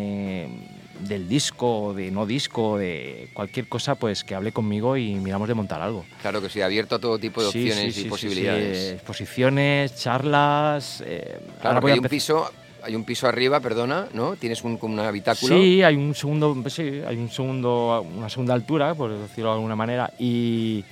del 0.99 1.27
disco, 1.29 1.93
de 1.93 2.11
no 2.11 2.25
disco, 2.25 2.77
de 2.77 3.29
cualquier 3.33 3.67
cosa, 3.67 3.95
pues 3.95 4.23
que 4.23 4.35
hable 4.35 4.51
conmigo 4.51 4.97
y 4.97 5.13
miramos 5.15 5.47
de 5.47 5.53
montar 5.53 5.81
algo. 5.81 6.05
Claro 6.21 6.41
que 6.41 6.49
sí, 6.49 6.61
abierto 6.61 6.95
a 6.95 6.99
todo 6.99 7.19
tipo 7.19 7.43
de 7.43 7.51
Sí, 7.51 7.69
opciones 7.69 7.93
sí, 7.95 8.01
sí, 8.01 8.07
y 8.07 8.09
posibilidades. 8.09 8.93
exposiciones, 8.93 9.95
charlas. 9.95 11.03
eh, 11.05 11.39
ahora 11.39 11.59
Claro, 11.61 11.81
voy 11.81 11.89
que 11.89 11.91
a 11.91 11.93
hay 11.95 11.99
un 11.99 12.07
piso, 12.09 12.51
hay 12.83 12.95
un 12.95 13.03
piso 13.03 13.27
arriba, 13.27 13.59
perdona, 13.59 14.07
¿no? 14.13 14.35
Tienes 14.35 14.63
un, 14.63 14.77
como 14.77 14.93
un 14.95 14.99
habitáculo. 15.01 15.55
Sí, 15.57 15.83
hay 15.83 15.95
un 15.95 16.15
segundo, 16.15 16.55
sí, 16.69 17.01
hay 17.07 17.17
un 17.17 17.29
segundo, 17.29 18.05
una 18.15 18.29
segunda 18.29 18.53
altura, 18.53 18.95
por 18.95 19.11
decirlo 19.17 19.49
de 19.51 19.55
alguna 19.55 19.75
manera, 19.75 20.11
y, 20.19 20.83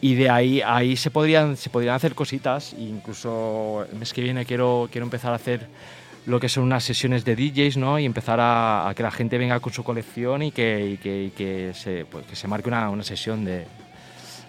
y 0.00 0.14
de 0.14 0.30
ahí, 0.30 0.60
ahí 0.64 0.96
se 0.96 1.10
podrían, 1.10 1.56
se 1.56 1.70
podrían 1.70 1.94
hacer 1.94 2.14
cositas. 2.14 2.72
e 2.74 2.82
Incluso 2.82 3.86
el 3.90 3.98
mes 3.98 4.12
que 4.12 4.20
viene 4.20 4.44
quiero, 4.44 4.88
quiero 4.92 5.04
empezar 5.06 5.32
a 5.32 5.36
hacer 5.36 5.66
lo 6.28 6.38
que 6.38 6.48
son 6.48 6.64
unas 6.64 6.84
sesiones 6.84 7.24
de 7.24 7.34
DJs, 7.34 7.78
¿no? 7.78 7.98
Y 7.98 8.04
empezar 8.04 8.38
a, 8.38 8.88
a 8.88 8.94
que 8.94 9.02
la 9.02 9.10
gente 9.10 9.38
venga 9.38 9.58
con 9.60 9.72
su 9.72 9.82
colección 9.82 10.42
y 10.42 10.52
que, 10.52 10.90
y 10.92 10.96
que, 10.98 11.24
y 11.24 11.30
que 11.30 11.72
se, 11.74 12.04
pues, 12.04 12.26
que 12.26 12.36
se 12.36 12.46
marque 12.46 12.68
una, 12.68 12.90
una 12.90 13.02
sesión 13.02 13.44
de 13.44 13.66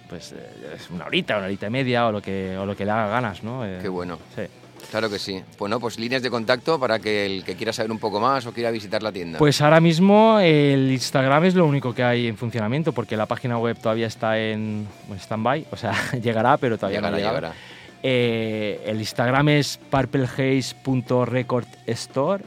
pues 0.09 0.34
eh, 0.34 0.77
una 0.91 1.05
horita, 1.05 1.38
una 1.38 1.45
horita 1.45 1.67
y 1.67 1.69
media 1.69 2.07
o 2.07 2.11
lo 2.11 2.21
que, 2.21 2.57
o 2.57 2.65
lo 2.65 2.75
que 2.75 2.84
le 2.84 2.91
haga 2.91 3.07
ganas, 3.07 3.43
¿no? 3.43 3.65
Eh, 3.65 3.80
Qué 3.82 3.89
bueno. 3.89 4.17
sí. 4.36 4.43
Claro 4.91 5.09
que 5.09 5.19
sí. 5.19 5.43
Bueno, 5.59 5.80
pues 5.80 5.99
líneas 5.99 6.23
de 6.23 6.32
contacto 6.32 6.80
para 6.80 6.99
que 6.99 7.25
el 7.25 7.43
que 7.43 7.55
quiera 7.55 7.71
saber 7.71 7.91
un 7.91 7.99
poco 7.99 8.19
más 8.19 8.45
o 8.47 8.53
quiera 8.53 8.71
visitar 8.71 9.03
la 9.03 9.11
tienda. 9.11 9.38
Pues 9.38 9.61
ahora 9.61 9.80
mismo 9.80 10.39
el 10.39 10.91
Instagram 10.91 11.45
es 11.45 11.53
lo 11.53 11.65
único 11.67 11.93
que 11.93 12.03
hay 12.03 12.27
en 12.27 12.38
funcionamiento 12.38 12.91
porque 12.91 13.15
la 13.15 13.27
página 13.27 13.59
web 13.59 13.77
todavía 13.80 14.07
está 14.07 14.39
en 14.39 14.88
stand-by, 15.11 15.67
o 15.71 15.77
sea, 15.77 15.93
llegará, 16.23 16.57
pero 16.57 16.77
todavía 16.77 16.99
llegará, 16.99 17.11
no 17.11 17.17
llegará. 17.17 17.53
Eh, 18.02 18.82
el 18.86 19.00
Instagram 19.00 19.50
es 19.50 19.78
purplehaze.recordstore 19.89 22.45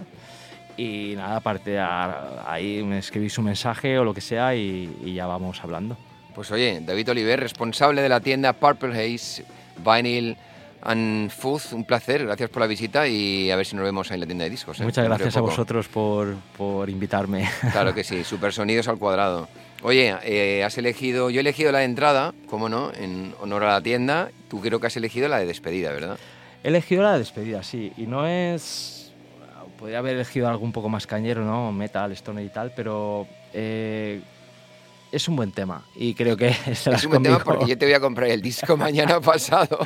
y 0.76 1.12
nada, 1.16 1.36
aparte 1.36 1.78
ahí 1.78 2.82
me 2.82 2.98
escribís 2.98 3.38
un 3.38 3.44
mensaje 3.44 3.96
o 3.98 4.04
lo 4.04 4.14
que 4.14 4.22
sea 4.22 4.54
y, 4.54 4.96
y 5.04 5.14
ya 5.14 5.26
vamos 5.26 5.62
hablando. 5.62 5.96
Pues 6.34 6.50
oye, 6.50 6.80
David 6.80 7.10
Oliver, 7.10 7.38
responsable 7.38 8.00
de 8.00 8.08
la 8.08 8.20
tienda 8.20 8.54
Purple 8.54 8.92
Haze 8.92 9.44
Vinyl 9.84 10.38
and 10.82 11.30
Food, 11.30 11.62
un 11.72 11.84
placer, 11.84 12.24
gracias 12.24 12.50
por 12.50 12.60
la 12.60 12.66
visita 12.66 13.06
y 13.06 13.50
a 13.50 13.56
ver 13.56 13.66
si 13.66 13.76
nos 13.76 13.84
vemos 13.84 14.10
en 14.10 14.20
la 14.20 14.26
tienda 14.26 14.44
de 14.44 14.50
discos. 14.50 14.80
¿eh? 14.80 14.84
Muchas 14.84 15.04
gracias 15.04 15.36
a 15.36 15.40
vosotros 15.40 15.88
por, 15.88 16.34
por 16.56 16.90
invitarme. 16.90 17.48
Claro 17.72 17.94
que 17.94 18.02
sí, 18.02 18.24
super 18.24 18.52
sonidos 18.52 18.88
al 18.88 18.98
cuadrado. 18.98 19.48
Oye, 19.82 20.14
eh, 20.24 20.64
has 20.64 20.76
elegido, 20.78 21.30
yo 21.30 21.38
he 21.38 21.40
elegido 21.40 21.72
la 21.72 21.84
entrada, 21.84 22.34
cómo 22.48 22.68
no, 22.68 22.92
en 22.94 23.34
honor 23.40 23.64
a 23.64 23.72
la 23.72 23.80
tienda. 23.80 24.30
Tú 24.52 24.60
creo 24.60 24.78
que 24.78 24.86
has 24.86 24.96
elegido 24.98 25.28
la 25.28 25.38
de 25.38 25.46
despedida, 25.46 25.90
¿verdad? 25.92 26.18
He 26.62 26.68
elegido 26.68 27.02
la 27.02 27.18
despedida, 27.18 27.62
sí, 27.62 27.90
y 27.96 28.02
no 28.02 28.26
es... 28.26 29.10
Podría 29.78 30.00
haber 30.00 30.16
elegido 30.16 30.46
algo 30.46 30.62
un 30.62 30.72
poco 30.72 30.90
más 30.90 31.06
cañero, 31.06 31.42
¿no? 31.42 31.72
Metal, 31.72 32.12
stoner 32.12 32.44
y 32.44 32.50
tal, 32.50 32.70
pero 32.76 33.26
eh, 33.54 34.20
es 35.10 35.26
un 35.26 35.36
buen 35.36 35.52
tema 35.52 35.86
y 35.96 36.12
creo 36.12 36.36
que 36.36 36.48
Es 36.66 36.86
un 36.86 37.10
buen 37.12 37.22
tema 37.22 37.38
conmigo. 37.38 37.44
porque 37.44 37.66
yo 37.70 37.78
te 37.78 37.86
voy 37.86 37.94
a 37.94 38.00
comprar 38.00 38.28
el 38.28 38.42
disco 38.42 38.76
mañana 38.76 39.20
pasado 39.22 39.78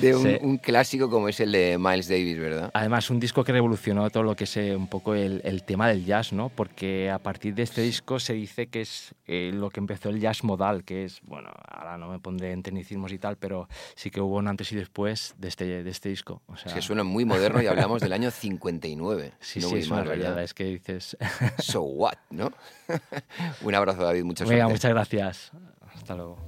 de 0.00 0.14
un, 0.14 0.22
Sí. 0.22 0.36
un 0.42 0.58
clásico 0.58 1.10
como 1.10 1.28
es 1.28 1.40
el 1.40 1.50
de 1.50 1.76
Miles 1.78 2.08
Davis, 2.08 2.38
¿verdad? 2.38 2.70
Además, 2.74 3.10
un 3.10 3.18
disco 3.18 3.42
que 3.42 3.50
revolucionó 3.52 4.08
todo 4.10 4.22
lo 4.22 4.36
que 4.36 4.44
es 4.44 4.56
eh, 4.58 4.76
un 4.76 4.86
poco 4.86 5.14
el, 5.14 5.40
el 5.44 5.64
tema 5.64 5.88
del 5.88 6.04
jazz, 6.04 6.32
¿no? 6.32 6.50
Porque 6.50 7.10
a 7.10 7.18
partir 7.18 7.54
de 7.54 7.64
este 7.64 7.80
disco 7.82 8.20
se 8.20 8.34
dice 8.34 8.68
que 8.68 8.82
es 8.82 9.14
eh, 9.26 9.50
lo 9.52 9.70
que 9.70 9.80
empezó 9.80 10.10
el 10.10 10.20
jazz 10.20 10.44
modal, 10.44 10.84
que 10.84 11.04
es, 11.06 11.18
bueno, 11.22 11.50
ahora 11.88 11.98
no 11.98 12.08
me 12.10 12.18
pondré 12.18 12.52
en 12.52 12.62
tecnicismos 12.62 13.12
y 13.12 13.18
tal, 13.18 13.36
pero 13.36 13.68
sí 13.94 14.10
que 14.10 14.20
hubo 14.20 14.36
un 14.36 14.48
antes 14.48 14.70
y 14.72 14.76
después 14.76 15.34
de 15.38 15.48
este, 15.48 15.82
de 15.82 15.90
este 15.90 16.08
disco. 16.08 16.42
O 16.46 16.56
sea, 16.56 16.66
Es 16.68 16.74
que 16.74 16.82
suena 16.82 17.04
muy 17.04 17.24
moderno 17.24 17.62
y 17.62 17.66
hablamos 17.66 18.00
del 18.00 18.12
año 18.12 18.30
59. 18.30 19.32
sí, 19.40 19.60
no 19.60 19.68
sí, 19.68 19.76
es 19.76 19.86
una 19.88 19.96
mal, 19.96 20.06
realidad, 20.06 20.28
¿verdad? 20.30 20.44
es 20.44 20.54
que 20.54 20.64
dices... 20.64 21.16
So 21.58 21.82
what, 21.82 22.14
¿no? 22.30 22.52
un 23.62 23.74
abrazo, 23.74 24.02
David, 24.02 24.24
mucha 24.24 24.44
Venga, 24.44 24.64
suerte. 24.64 24.72
muchas 24.72 24.90
gracias. 24.90 25.52
Hasta 25.94 26.14
luego. 26.14 26.47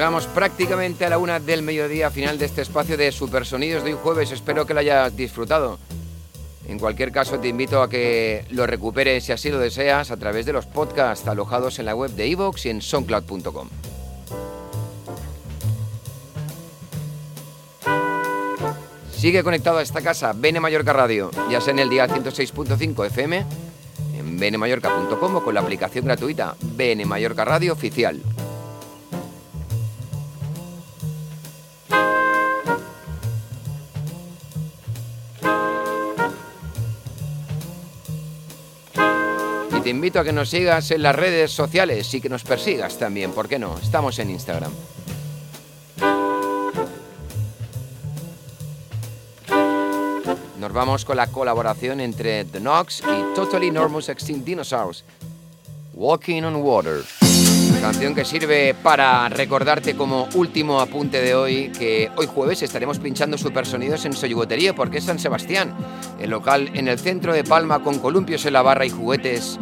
Llegamos 0.00 0.26
prácticamente 0.28 1.04
a 1.04 1.10
la 1.10 1.18
una 1.18 1.40
del 1.40 1.60
mediodía 1.60 2.10
final 2.10 2.38
de 2.38 2.46
este 2.46 2.62
espacio 2.62 2.96
de 2.96 3.12
Supersonidos 3.12 3.84
de 3.84 3.92
hoy 3.92 3.98
jueves. 4.02 4.32
Espero 4.32 4.64
que 4.64 4.72
lo 4.72 4.80
hayas 4.80 5.14
disfrutado. 5.14 5.78
En 6.66 6.78
cualquier 6.78 7.12
caso, 7.12 7.38
te 7.38 7.48
invito 7.48 7.82
a 7.82 7.90
que 7.90 8.46
lo 8.48 8.66
recuperes 8.66 9.24
si 9.24 9.32
así 9.32 9.50
lo 9.50 9.58
deseas 9.58 10.10
a 10.10 10.16
través 10.16 10.46
de 10.46 10.54
los 10.54 10.64
podcasts 10.64 11.28
alojados 11.28 11.78
en 11.80 11.84
la 11.84 11.94
web 11.94 12.12
de 12.12 12.28
iVoox 12.28 12.64
y 12.64 12.70
en 12.70 12.80
soundcloud.com. 12.80 13.68
Sigue 19.12 19.42
conectado 19.42 19.76
a 19.76 19.82
esta 19.82 20.00
casa, 20.00 20.32
Bene 20.34 20.60
Mallorca 20.60 20.94
Radio, 20.94 21.30
ya 21.50 21.60
sea 21.60 21.74
en 21.74 21.78
el 21.78 21.90
día 21.90 22.08
106.5 22.08 23.06
FM, 23.08 23.44
en 24.16 24.38
benemallorca.com 24.38 25.36
o 25.36 25.44
con 25.44 25.52
la 25.52 25.60
aplicación 25.60 26.06
gratuita 26.06 26.56
Bene 26.62 27.04
Mallorca 27.04 27.44
Radio 27.44 27.74
Oficial. 27.74 28.22
A 40.18 40.24
que 40.24 40.32
nos 40.32 40.50
sigas 40.50 40.90
en 40.90 41.02
las 41.02 41.14
redes 41.14 41.52
sociales 41.52 42.12
y 42.14 42.20
que 42.20 42.28
nos 42.28 42.42
persigas 42.42 42.98
también, 42.98 43.32
¿por 43.32 43.48
qué 43.48 43.58
no? 43.58 43.78
Estamos 43.78 44.18
en 44.18 44.30
Instagram. 44.30 44.72
Nos 50.58 50.72
vamos 50.72 51.04
con 51.04 51.16
la 51.16 51.28
colaboración 51.28 52.00
entre 52.00 52.44
The 52.44 52.60
Knox 52.60 53.00
y 53.00 53.34
Totally 53.34 53.68
Enormous 53.68 54.08
Extinct 54.08 54.44
Dinosaurs. 54.44 55.04
Walking 55.94 56.42
on 56.42 56.56
Water. 56.56 57.02
Canción 57.80 58.14
que 58.14 58.24
sirve 58.24 58.74
para 58.74 59.28
recordarte 59.30 59.96
como 59.96 60.28
último 60.34 60.80
apunte 60.80 61.22
de 61.22 61.34
hoy 61.34 61.70
que 61.70 62.10
hoy 62.16 62.26
jueves 62.26 62.62
estaremos 62.62 62.98
pinchando 62.98 63.38
supersonidos 63.38 64.04
en 64.04 64.12
Soyugotería 64.12 64.74
porque 64.74 64.98
es 64.98 65.04
San 65.04 65.18
Sebastián, 65.18 65.74
el 66.20 66.30
local 66.30 66.70
en 66.74 66.88
el 66.88 66.98
centro 66.98 67.32
de 67.32 67.42
Palma 67.42 67.82
con 67.82 67.98
columpios 67.98 68.44
en 68.44 68.52
la 68.52 68.62
barra 68.62 68.84
y 68.84 68.90
juguetes 68.90 69.58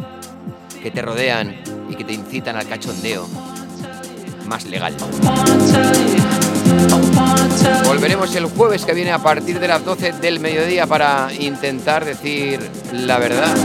que 0.81 0.91
te 0.91 1.01
rodean 1.01 1.61
y 1.89 1.95
que 1.95 2.03
te 2.03 2.13
incitan 2.13 2.55
al 2.55 2.67
cachondeo 2.67 3.27
más 4.47 4.65
legal. 4.65 4.95
Volveremos 7.85 8.35
el 8.35 8.45
jueves 8.45 8.85
que 8.85 8.93
viene 8.93 9.11
a 9.11 9.19
partir 9.19 9.59
de 9.59 9.67
las 9.67 9.85
12 9.85 10.13
del 10.13 10.39
mediodía 10.39 10.87
para 10.87 11.29
intentar 11.33 12.03
decir 12.03 12.59
la 12.91 13.19
verdad. 13.19 13.55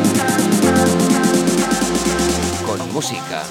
Con 2.66 2.92
música. 2.92 3.42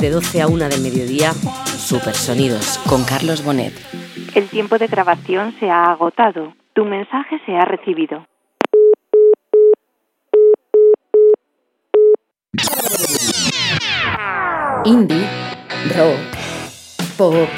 De 0.00 0.08
12 0.08 0.40
a 0.40 0.46
1 0.46 0.68
del 0.70 0.80
mediodía, 0.80 1.32
Supersonidos 1.76 2.78
con 2.88 3.04
Carlos 3.04 3.44
Bonet. 3.44 3.74
El 4.34 4.48
tiempo 4.48 4.78
de 4.78 4.86
grabación 4.86 5.54
se 5.60 5.68
ha 5.68 5.92
agotado. 5.92 6.54
Tu 6.72 6.84
mensaje 6.86 7.38
se 7.44 7.52
ha 7.52 7.66
recibido. 7.66 8.26
Indie, 14.86 15.28
rock, 15.94 16.18
pop, 17.18 17.48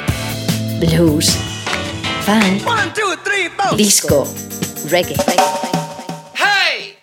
blues, 0.81 1.37
funk, 2.25 3.77
disco, 3.77 4.27
reggae. 4.89 5.15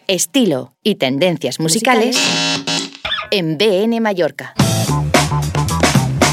Estilo 0.06 0.74
y 0.82 0.96
tendencias 0.96 1.60
musicales 1.60 2.18
en 3.30 3.56
BN 3.56 4.00
Mallorca. 4.00 4.54